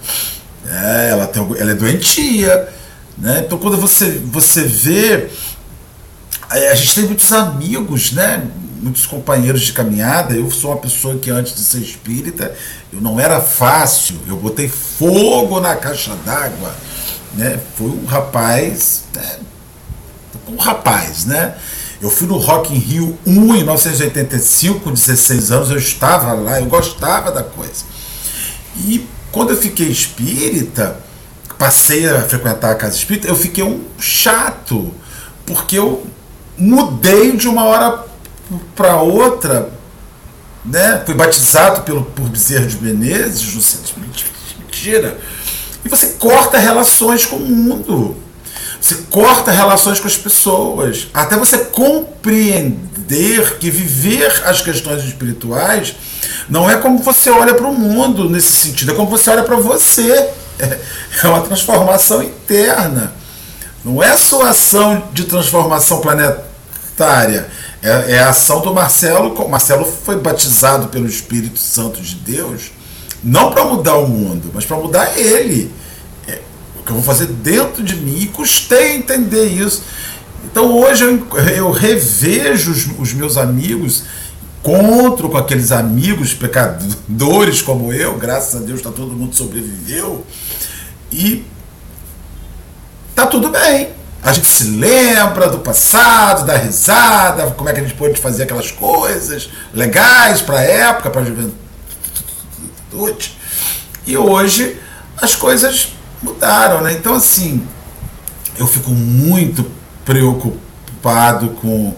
[0.65, 2.69] É, ela, tem, ela é doentia.
[3.17, 3.43] Né?
[3.45, 5.29] Então quando você, você vê.
[6.49, 8.47] A gente tem muitos amigos, né?
[8.81, 10.33] Muitos companheiros de caminhada.
[10.33, 12.53] Eu sou uma pessoa que antes de ser espírita,
[12.91, 14.15] eu não era fácil.
[14.27, 16.75] Eu botei fogo na caixa d'água.
[17.33, 17.59] Né?
[17.75, 19.03] Foi um rapaz.
[19.13, 19.37] Né?
[20.47, 21.55] Um rapaz, né?
[21.99, 26.59] Eu fui no Rock in Rio 1 em 1985, com 16 anos, eu estava lá,
[26.59, 27.85] eu gostava da coisa.
[28.77, 30.99] E quando eu fiquei espírita,
[31.57, 34.93] passei a frequentar a casa espírita, eu fiquei um chato,
[35.45, 36.05] porque eu
[36.55, 38.06] mudei de uma hora
[38.75, 39.69] para outra,
[40.63, 41.01] né?
[41.05, 43.95] Fui batizado pelo, por Bezerra de Menezes, no centro
[44.77, 45.17] mentira.
[45.83, 48.17] E você corta relações com o mundo.
[48.79, 51.07] Você corta relações com as pessoas.
[51.13, 55.95] Até você compreender que viver as questões espirituais
[56.49, 59.55] não é como você olha para o mundo nesse sentido, é como você olha para
[59.55, 60.29] você.
[61.23, 63.13] É uma transformação interna.
[63.83, 67.49] Não é sua ação de transformação planetária.
[67.81, 69.49] É, é a ação do Marcelo.
[69.49, 72.71] Marcelo foi batizado pelo Espírito Santo de Deus,
[73.23, 75.71] não para mudar o mundo, mas para mudar ele.
[76.27, 76.41] É,
[76.79, 78.19] o que eu vou fazer dentro de mim.
[78.19, 79.83] E custei entender isso.
[80.45, 84.03] Então hoje eu, eu revejo os, os meus amigos
[84.67, 90.25] encontro com aqueles amigos pecadores como eu, graças a Deus tá todo mundo sobreviveu
[91.11, 91.45] e
[93.15, 93.96] tá tudo bem.
[94.23, 98.43] A gente se lembra do passado, da risada, como é que a gente pôde fazer
[98.43, 101.57] aquelas coisas legais para a época, para a juventude.
[104.05, 104.79] E hoje
[105.21, 106.93] as coisas mudaram, né?
[106.93, 107.65] Então assim,
[108.57, 109.69] eu fico muito
[110.03, 111.93] preocupado com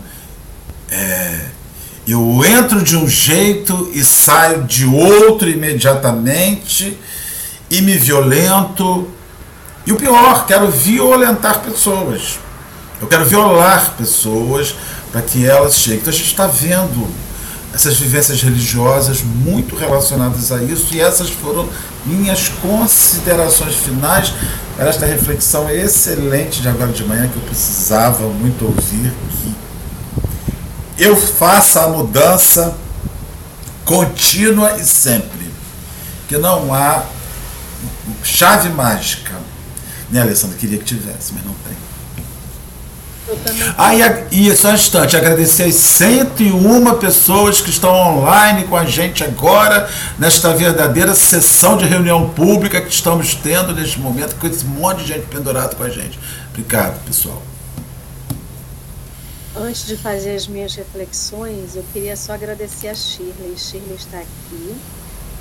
[0.92, 1.46] é,
[2.08, 6.98] eu entro de um jeito e saio de outro imediatamente
[7.70, 9.08] e me violento.
[9.90, 12.38] E o pior, quero violentar pessoas.
[13.02, 14.76] Eu quero violar pessoas
[15.12, 16.00] para que elas cheguem.
[16.02, 17.10] Então a gente está vendo
[17.74, 21.68] essas vivências religiosas muito relacionadas a isso, e essas foram
[22.06, 24.32] minhas considerações finais
[24.76, 29.12] para esta reflexão excelente de agora de manhã que eu precisava muito ouvir
[31.00, 32.76] eu faça a mudança
[33.86, 35.50] contínua e sempre.
[36.28, 37.06] Que não há
[38.22, 39.34] chave mágica.
[40.12, 40.58] Né, Alessandra?
[40.58, 41.76] Queria que tivesse, mas não tem.
[43.78, 43.94] Ah,
[44.32, 49.24] e, e só um instante, agradecer as 101 pessoas que estão online com a gente
[49.24, 49.88] agora,
[50.18, 55.10] nesta verdadeira sessão de reunião pública que estamos tendo neste momento, com esse monte de
[55.10, 56.20] gente pendurado com a gente.
[56.50, 57.42] Obrigado, pessoal.
[59.56, 63.56] Antes de fazer as minhas reflexões, eu queria só agradecer a Shirley.
[63.58, 64.76] Shirley está aqui.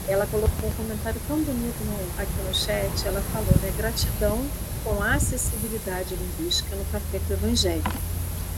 [0.08, 3.06] Ela colocou um comentário tão bonito no, aqui no chat.
[3.06, 3.72] Ela falou, né?
[3.76, 4.44] Gratidão
[4.82, 7.82] com acessibilidade linguística no Café com o Evangelho.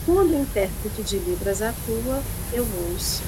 [0.07, 2.23] quando o intérprete de Libras atua,
[2.53, 3.23] eu ouço.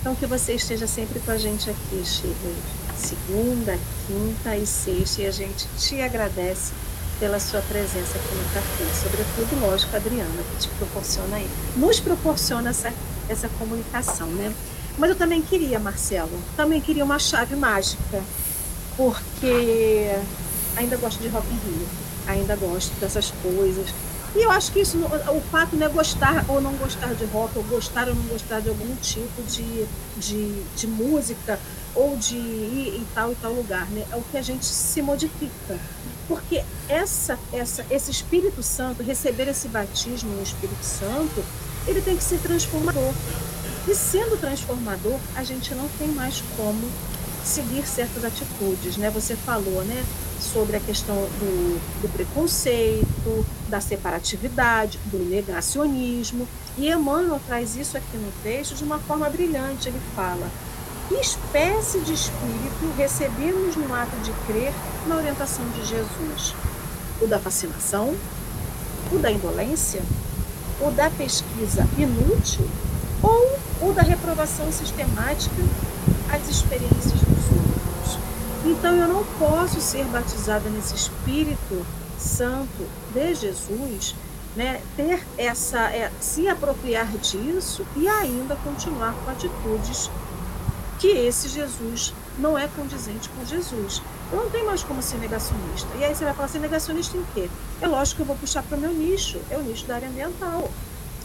[0.00, 2.54] Então, que você esteja sempre com a gente aqui, Chico.
[2.96, 6.72] Segunda, quinta e sexta, e a gente te agradece
[7.20, 8.84] pela sua presença aqui no café.
[9.02, 12.92] Sobretudo, lógico, a Adriana, que te proporciona aí, nos proporciona essa,
[13.28, 14.54] essa comunicação, né?
[14.98, 18.22] Mas eu também queria, Marcelo, também queria uma chave mágica,
[18.96, 20.10] porque
[20.76, 21.88] ainda gosto de Rock in Rio,
[22.26, 23.88] ainda gosto dessas coisas.
[24.34, 27.56] E eu acho que isso, o fato não é gostar ou não gostar de rock,
[27.56, 29.86] ou gostar ou não gostar de algum tipo de,
[30.18, 31.58] de, de música,
[31.94, 34.04] ou de ir em tal e tal lugar, né?
[34.12, 35.78] É o que a gente se modifica.
[36.28, 41.42] Porque essa, essa, esse Espírito Santo, receber esse batismo no Espírito Santo,
[41.86, 43.12] ele tem que ser transformador.
[43.88, 46.90] E sendo transformador, a gente não tem mais como
[47.44, 49.08] seguir certas atitudes, né?
[49.10, 50.04] Você falou, né,
[50.40, 56.48] sobre a questão do, do preconceito, da separatividade, do negacionismo.
[56.76, 59.88] E Emmanuel traz isso aqui no texto de uma forma brilhante.
[59.88, 60.50] Ele fala:
[61.08, 64.72] que espécie de espírito recebemos no ato de crer
[65.06, 66.54] na orientação de Jesus?
[67.20, 68.14] O da fascinação?
[69.12, 70.02] O da indolência?
[70.80, 72.68] O da pesquisa inútil?
[73.22, 75.62] Ou o da reprovação sistemática
[76.30, 78.18] às experiências dos outros?
[78.64, 81.86] Então eu não posso ser batizada nesse Espírito
[82.18, 84.14] Santo de Jesus
[84.56, 90.10] né, ter essa, é, se apropriar disso e ainda continuar com atitudes
[90.98, 94.02] que esse Jesus não é condizente com Jesus.
[94.32, 95.88] Eu não tenho mais como ser negacionista.
[95.98, 97.50] E aí você vai falar, ser negacionista em quê?
[97.80, 100.08] É lógico que eu vou puxar para o meu nicho, é o nicho da área
[100.08, 100.70] ambiental.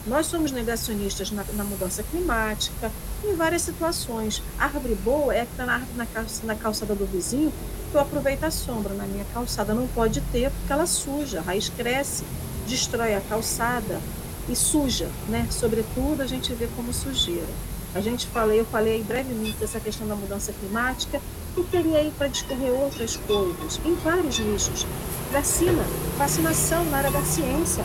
[0.04, 2.90] Nós somos negacionistas na, na mudança climática,
[3.24, 4.42] em várias situações.
[4.58, 6.06] Árvore boa é que está na, na,
[6.42, 7.52] na calçada do vizinho,
[7.90, 8.94] que eu aproveito a sombra.
[8.94, 12.24] Na minha calçada não pode ter, porque ela suja, a raiz cresce,
[12.66, 14.00] destrói a calçada
[14.48, 15.46] e suja, né?
[15.50, 17.46] Sobretudo a gente vê como sujeira.
[17.94, 21.20] A gente falei, eu falei brevemente dessa questão da mudança climática
[21.56, 24.84] e teria aí para discorrer outras coisas em vários nichos.
[25.30, 25.84] Vacina,
[26.18, 27.84] vacinação na área da ciência.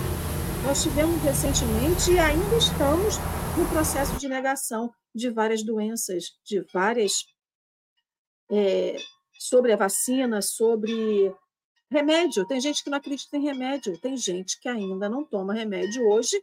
[0.68, 3.16] Nós tivemos recentemente e ainda estamos
[3.58, 7.24] no processo de negação de várias doenças, de várias
[8.52, 8.98] é,
[9.40, 11.34] sobre a vacina, sobre
[11.90, 12.46] remédio.
[12.46, 16.38] Tem gente que não acredita em remédio, tem gente que ainda não toma remédio hoje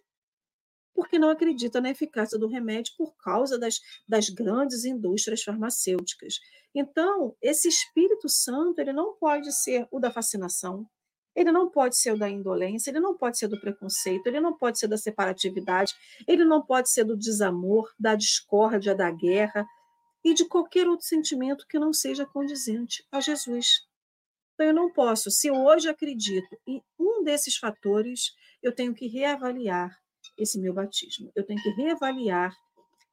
[0.94, 6.36] porque não acredita na eficácia do remédio por causa das, das grandes indústrias farmacêuticas.
[6.74, 10.88] Então, esse Espírito Santo ele não pode ser o da fascinação,
[11.34, 14.78] ele não pode ser da indolência, ele não pode ser do preconceito, ele não pode
[14.78, 15.92] ser da separatividade,
[16.26, 19.66] ele não pode ser do desamor, da discórdia, da guerra
[20.24, 23.82] e de qualquer outro sentimento que não seja condizente a Jesus.
[24.54, 28.32] Então, eu não posso, se hoje acredito em um desses fatores,
[28.62, 29.90] eu tenho que reavaliar
[30.38, 31.30] esse meu batismo.
[31.34, 32.54] Eu tenho que reavaliar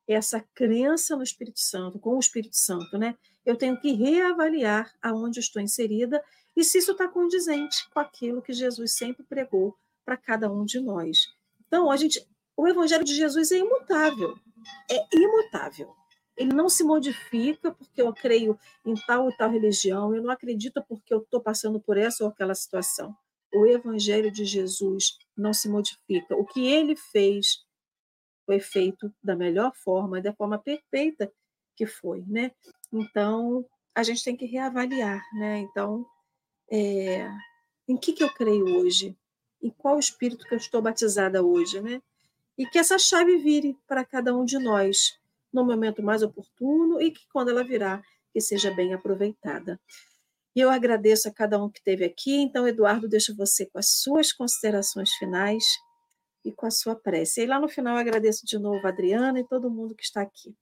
[0.07, 3.15] essa crença no Espírito Santo, com o Espírito Santo, né?
[3.45, 6.24] Eu tenho que reavaliar aonde eu estou inserida
[6.56, 9.76] e se isso está condizente com aquilo que Jesus sempre pregou
[10.06, 11.28] para cada um de nós.
[11.68, 12.26] Então, a gente,
[12.58, 14.38] o Evangelho de Jesus é imutável,
[14.89, 15.95] é imutável.
[16.36, 20.84] Ele não se modifica porque eu creio em tal ou tal religião, eu não acredito
[20.88, 23.16] porque eu estou passando por essa ou aquela situação
[23.54, 26.36] o Evangelho de Jesus não se modifica.
[26.36, 27.64] O que ele fez
[28.45, 31.32] foi feito da melhor forma, da forma perfeita
[31.76, 32.52] que foi, né?
[32.91, 35.60] Então, a gente tem que reavaliar, né?
[35.60, 36.06] Então,
[36.72, 37.30] é,
[37.88, 39.15] em que, que eu creio hoje?
[39.61, 42.01] Em qual espírito que eu estou batizada hoje, né?
[42.57, 45.19] E que essa chave vire para cada um de nós
[45.51, 48.01] no momento mais oportuno e que quando ela virar,
[48.32, 49.80] que seja bem aproveitada.
[50.55, 52.36] E eu agradeço a cada um que esteve aqui.
[52.36, 55.63] Então, Eduardo, deixo você com as suas considerações finais
[56.43, 57.41] e com a sua prece.
[57.41, 60.22] E lá no final, eu agradeço de novo a Adriana e todo mundo que está
[60.22, 60.55] aqui.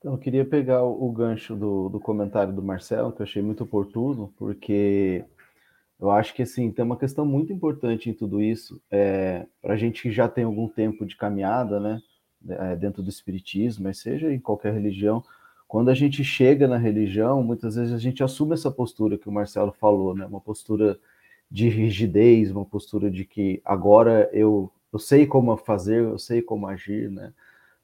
[0.00, 3.64] Então, eu queria pegar o, gancho do, do comentário do Marcelo, que eu achei muito
[3.64, 5.22] oportuno, porque
[6.00, 8.80] eu acho que assim, tem uma questão muito importante em tudo isso.
[8.90, 12.02] É, Para a gente que já tem algum tempo de caminhada, né,
[12.48, 15.22] é, dentro do Espiritismo, mas seja em qualquer religião,
[15.68, 19.32] quando a gente chega na religião, muitas vezes a gente assume essa postura que o
[19.32, 20.26] Marcelo falou, né?
[20.26, 20.98] Uma postura
[21.50, 26.66] de rigidez, uma postura de que agora eu, eu sei como fazer, eu sei como
[26.66, 27.32] agir, né?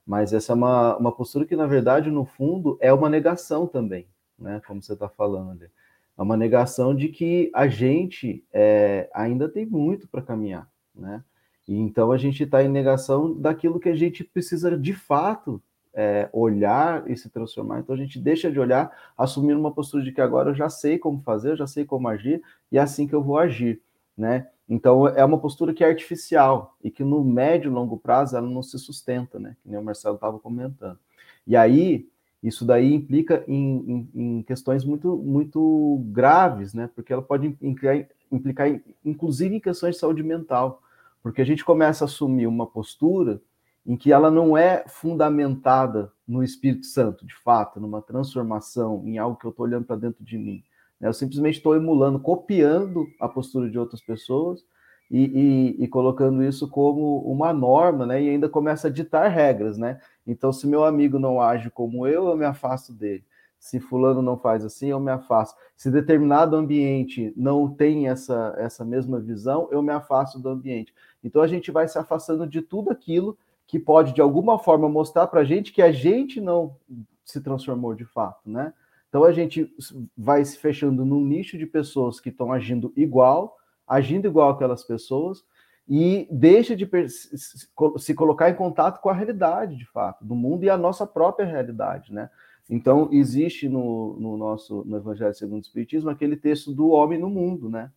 [0.06, 4.06] Mas essa é uma, uma postura que, na verdade, no fundo, é uma negação também,
[4.38, 4.62] né?
[4.66, 5.64] Como você está falando.
[5.64, 11.22] É uma negação de que a gente é, ainda tem muito para caminhar, né?
[11.68, 15.60] E então a gente está em negação daquilo que a gente precisa de fato
[15.92, 17.80] é, olhar e se transformar.
[17.80, 20.98] Então a gente deixa de olhar, assumir uma postura de que agora eu já sei
[20.98, 22.40] como fazer, eu já sei como agir,
[22.70, 23.82] e é assim que eu vou agir.
[24.16, 24.48] Né?
[24.68, 28.48] Então é uma postura que é artificial e que no médio e longo prazo ela
[28.48, 29.56] não se sustenta, né?
[29.62, 30.98] Que nem o Marcelo estava comentando.
[31.46, 32.08] E aí
[32.42, 36.88] isso daí implica em, em, em, questões muito, muito graves, né?
[36.94, 40.82] Porque ela pode implicar, implicar, inclusive, em questões de saúde mental,
[41.22, 43.40] porque a gente começa a assumir uma postura
[43.84, 49.36] em que ela não é fundamentada no Espírito Santo, de fato, numa transformação, em algo
[49.36, 50.62] que eu estou olhando para dentro de mim.
[51.00, 51.08] Né?
[51.08, 54.64] Eu simplesmente estou emulando, copiando a postura de outras pessoas
[55.10, 58.20] e, e, e, colocando isso como uma norma, né?
[58.20, 60.00] E ainda começa a ditar regras, né?
[60.26, 63.24] Então, se meu amigo não age como eu, eu me afasto dele.
[63.58, 65.56] Se fulano não faz assim, eu me afasto.
[65.76, 70.92] Se determinado ambiente não tem essa, essa mesma visão, eu me afasto do ambiente.
[71.22, 75.26] Então, a gente vai se afastando de tudo aquilo que pode, de alguma forma, mostrar
[75.28, 76.76] para a gente que a gente não
[77.24, 78.72] se transformou de fato, né?
[79.16, 79.74] Então, a gente
[80.14, 83.56] vai se fechando num nicho de pessoas que estão agindo igual,
[83.88, 85.42] agindo igual aquelas pessoas,
[85.88, 90.68] e deixa de se colocar em contato com a realidade, de fato, do mundo e
[90.68, 92.28] a nossa própria realidade, né?
[92.68, 97.30] Então, existe no, no nosso no Evangelho segundo o Espiritismo aquele texto do homem no
[97.30, 97.90] mundo, né?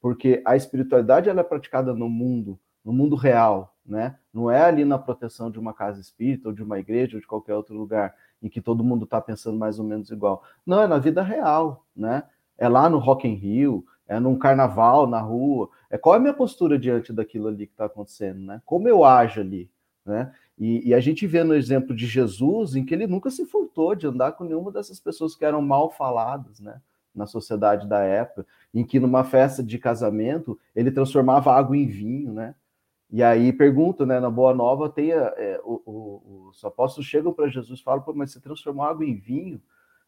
[0.00, 4.18] Porque a espiritualidade ela é praticada no mundo, no mundo real, né?
[4.32, 7.28] Não é ali na proteção de uma casa espírita ou de uma igreja ou de
[7.28, 8.12] qualquer outro lugar
[8.44, 10.44] em que todo mundo está pensando mais ou menos igual.
[10.66, 12.24] Não, é na vida real, né?
[12.58, 15.70] É lá no Rock in Rio, é num carnaval na rua.
[15.88, 18.60] É qual é a minha postura diante daquilo ali que está acontecendo, né?
[18.66, 19.70] Como eu ajo ali,
[20.04, 20.30] né?
[20.58, 23.94] E, e, a gente vê no exemplo de Jesus em que ele nunca se furtou
[23.94, 26.82] de andar com nenhuma dessas pessoas que eram mal faladas, né?
[27.14, 32.32] Na sociedade da época, em que numa festa de casamento ele transformava água em vinho,
[32.32, 32.54] né?
[33.14, 34.18] E aí pergunta, né?
[34.18, 38.04] Na Boa Nova tem a, é, o, o, os apóstolos chegam para Jesus e falam,
[38.12, 39.62] mas você transformou água em vinho?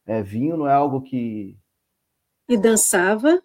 [0.05, 1.57] É, vinho não é algo que
[2.49, 3.41] e dançava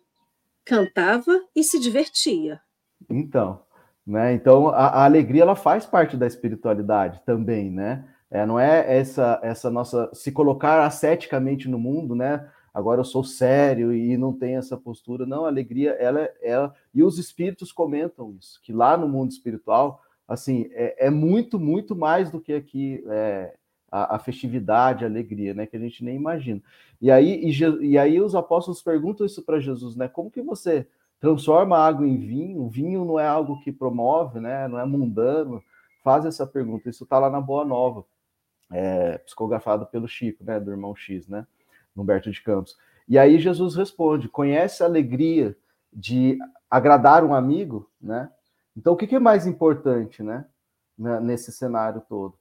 [0.65, 2.59] cantava e se divertia.
[3.07, 3.61] Então,
[4.03, 4.33] né?
[4.33, 8.03] Então a, a, alegria ela faz parte da espiritualidade também, né?
[8.31, 12.49] É, não é essa essa nossa se colocar asceticamente no mundo, né?
[12.73, 15.25] Agora eu sou sério e não tenho essa postura.
[15.25, 20.01] Não, a alegria ela ela e os espíritos comentam isso, que lá no mundo espiritual,
[20.27, 23.53] assim, é, é muito muito mais do que aqui é,
[23.91, 25.65] a, a, festividade, a alegria, né?
[25.65, 26.61] Que a gente nem imagina.
[27.01, 30.07] E aí, e, e aí os apóstolos perguntam isso para Jesus, né?
[30.07, 30.87] Como que você
[31.19, 32.61] transforma água em vinho?
[32.61, 34.67] O vinho não é algo que promove, né?
[34.69, 35.61] Não é mundano.
[36.03, 36.89] Faz essa pergunta.
[36.89, 38.05] Isso está lá na Boa Nova,
[38.71, 40.57] é, psicografado pelo Chico, né?
[40.59, 41.45] Do irmão X, né?
[41.95, 42.77] Humberto de Campos.
[43.07, 45.55] E aí Jesus responde: conhece a alegria
[45.91, 46.37] de
[46.69, 48.31] agradar um amigo, né?
[48.75, 50.45] Então, o que, que é mais importante, né?
[50.97, 52.35] Nesse cenário todo?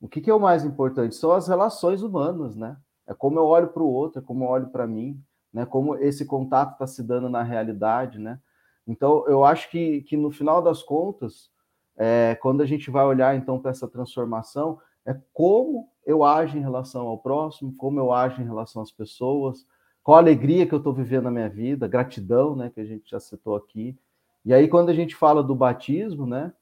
[0.00, 1.14] O que, que é o mais importante?
[1.14, 2.76] São as relações humanas, né?
[3.06, 5.22] É como eu olho para o outro, é como eu olho para mim,
[5.52, 5.64] né?
[5.64, 8.38] Como esse contato está se dando na realidade, né?
[8.86, 11.50] Então, eu acho que, que no final das contas,
[11.96, 16.60] é, quando a gente vai olhar então para essa transformação, é como eu ajo em
[16.60, 19.66] relação ao próximo, como eu ajo em relação às pessoas,
[20.02, 23.10] qual a alegria que eu estou vivendo na minha vida, gratidão, né, que a gente
[23.10, 23.96] já citou aqui.
[24.44, 26.52] E aí, quando a gente fala do batismo, né,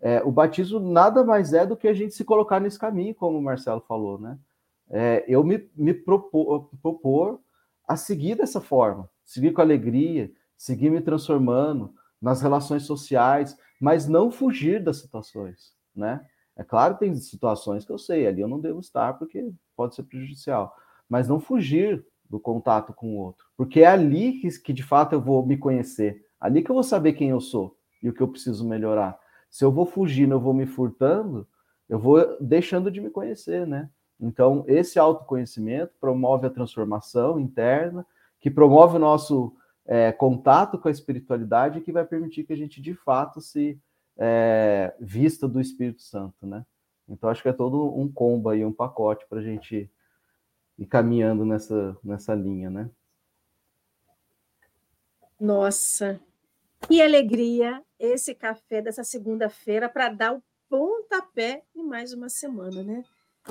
[0.00, 3.38] é, o batismo nada mais é do que a gente se colocar nesse caminho, como
[3.38, 4.38] o Marcelo falou, né?
[4.88, 7.40] É, eu me, me propor, propor
[7.86, 14.30] a seguir dessa forma, seguir com alegria, seguir me transformando nas relações sociais, mas não
[14.30, 16.26] fugir das situações, né?
[16.60, 19.94] É claro que tem situações que eu sei, ali eu não devo estar porque pode
[19.94, 20.76] ser prejudicial,
[21.08, 25.14] mas não fugir do contato com o outro, porque é ali que, que de fato
[25.14, 28.20] eu vou me conhecer, ali que eu vou saber quem eu sou e o que
[28.20, 29.18] eu preciso melhorar.
[29.50, 31.48] Se eu vou fugindo, eu vou me furtando,
[31.88, 33.88] eu vou deixando de me conhecer, né?
[34.20, 38.06] Então, esse autoconhecimento promove a transformação interna,
[38.38, 39.56] que promove o nosso
[39.86, 43.80] é, contato com a espiritualidade que vai permitir que a gente, de fato, se
[44.20, 46.64] é, vista do Espírito Santo, né?
[47.08, 49.90] Então, acho que é todo um combo aí, um pacote para a gente
[50.78, 52.90] ir caminhando nessa, nessa linha, né?
[55.40, 56.20] Nossa,
[56.86, 63.02] que alegria esse café dessa segunda-feira para dar o pontapé em mais uma semana, né?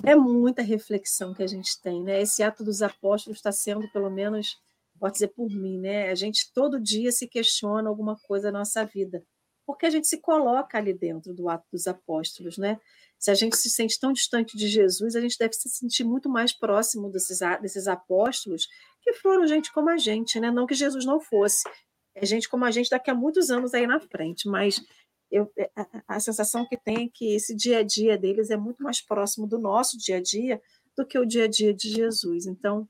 [0.03, 2.21] É muita reflexão que a gente tem, né?
[2.21, 4.55] Esse ato dos apóstolos está sendo, pelo menos,
[4.99, 6.09] pode dizer por mim, né?
[6.09, 9.23] A gente todo dia se questiona alguma coisa na nossa vida,
[9.69, 12.79] porque a gente se coloca ali dentro do ato dos apóstolos, né?
[13.19, 16.27] Se a gente se sente tão distante de Jesus, a gente deve se sentir muito
[16.27, 18.67] mais próximo desses, desses apóstolos
[18.99, 20.49] que foram gente como a gente, né?
[20.49, 21.69] Não que Jesus não fosse,
[22.15, 24.83] é gente como a gente daqui a muitos anos aí na frente, mas
[25.29, 28.57] eu, é, a, a sensação que tem é que esse dia a dia deles é
[28.57, 30.59] muito mais próximo do nosso dia a dia
[30.97, 32.47] do que o dia a dia de Jesus.
[32.47, 32.89] Então,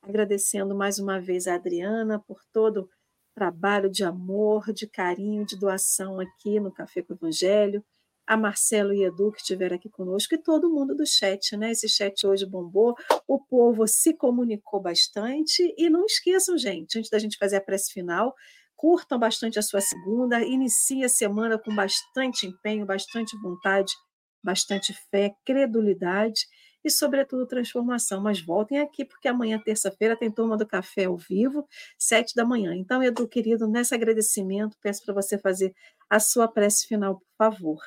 [0.00, 2.88] agradecendo mais uma vez a Adriana por todo
[3.36, 7.84] trabalho de amor, de carinho, de doação aqui no Café com o Evangelho,
[8.26, 11.70] a Marcelo e Edu que estiveram aqui conosco e todo mundo do chat, né?
[11.72, 12.96] Esse chat hoje bombou,
[13.28, 15.62] o povo se comunicou bastante.
[15.76, 18.34] E não esqueçam, gente, antes da gente fazer a prece final,
[18.74, 23.92] curtam bastante a sua segunda, inicie a semana com bastante empenho, bastante vontade,
[24.42, 26.46] bastante fé, credulidade
[26.86, 28.22] e, sobretudo, transformação.
[28.22, 31.66] Mas voltem aqui, porque amanhã, terça-feira, tem turma do café ao vivo,
[31.98, 32.76] sete da manhã.
[32.76, 35.74] Então, Edu, querido, nesse agradecimento, peço para você fazer
[36.08, 37.78] a sua prece final, por favor.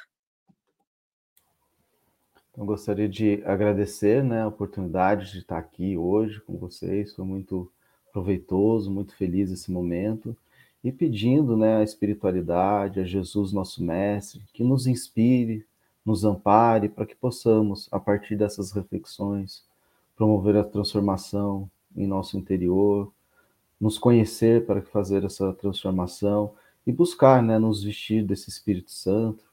[2.58, 7.16] Eu gostaria de agradecer né, a oportunidade de estar aqui hoje com vocês.
[7.16, 7.72] Foi muito
[8.12, 10.36] proveitoso, muito feliz esse momento.
[10.84, 15.66] E pedindo né, a espiritualidade, a Jesus, nosso Mestre, que nos inspire,
[16.06, 19.64] nos ampare, para que possamos, a partir dessas reflexões,
[20.16, 23.12] promover a transformação em nosso interior,
[23.80, 26.54] nos conhecer para fazer essa transformação
[26.86, 29.44] e buscar né, nos vestir desse Espírito Santo,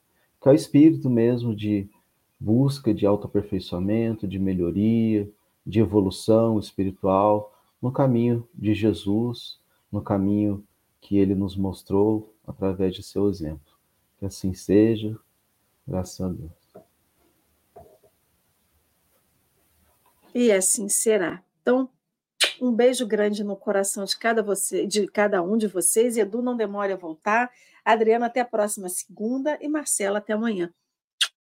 [0.40, 1.88] que é o Espírito mesmo de
[2.38, 5.28] busca de autoaperfeiçoamento, de melhoria,
[5.66, 9.58] de evolução espiritual no caminho de Jesus,
[9.90, 10.64] no caminho
[11.00, 13.74] que ele nos mostrou através de seu exemplo.
[14.18, 15.18] Que assim seja,
[15.86, 16.66] graças a Deus.
[20.34, 21.42] E assim será.
[21.62, 21.88] Então,
[22.60, 26.16] um beijo grande no coração de cada, você, de cada um de vocês.
[26.16, 27.50] Edu, não demore a voltar.
[27.84, 29.58] Adriana, até a próxima segunda.
[29.60, 30.72] E Marcela, até amanhã.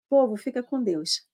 [0.09, 1.27] Povo, fica com Deus.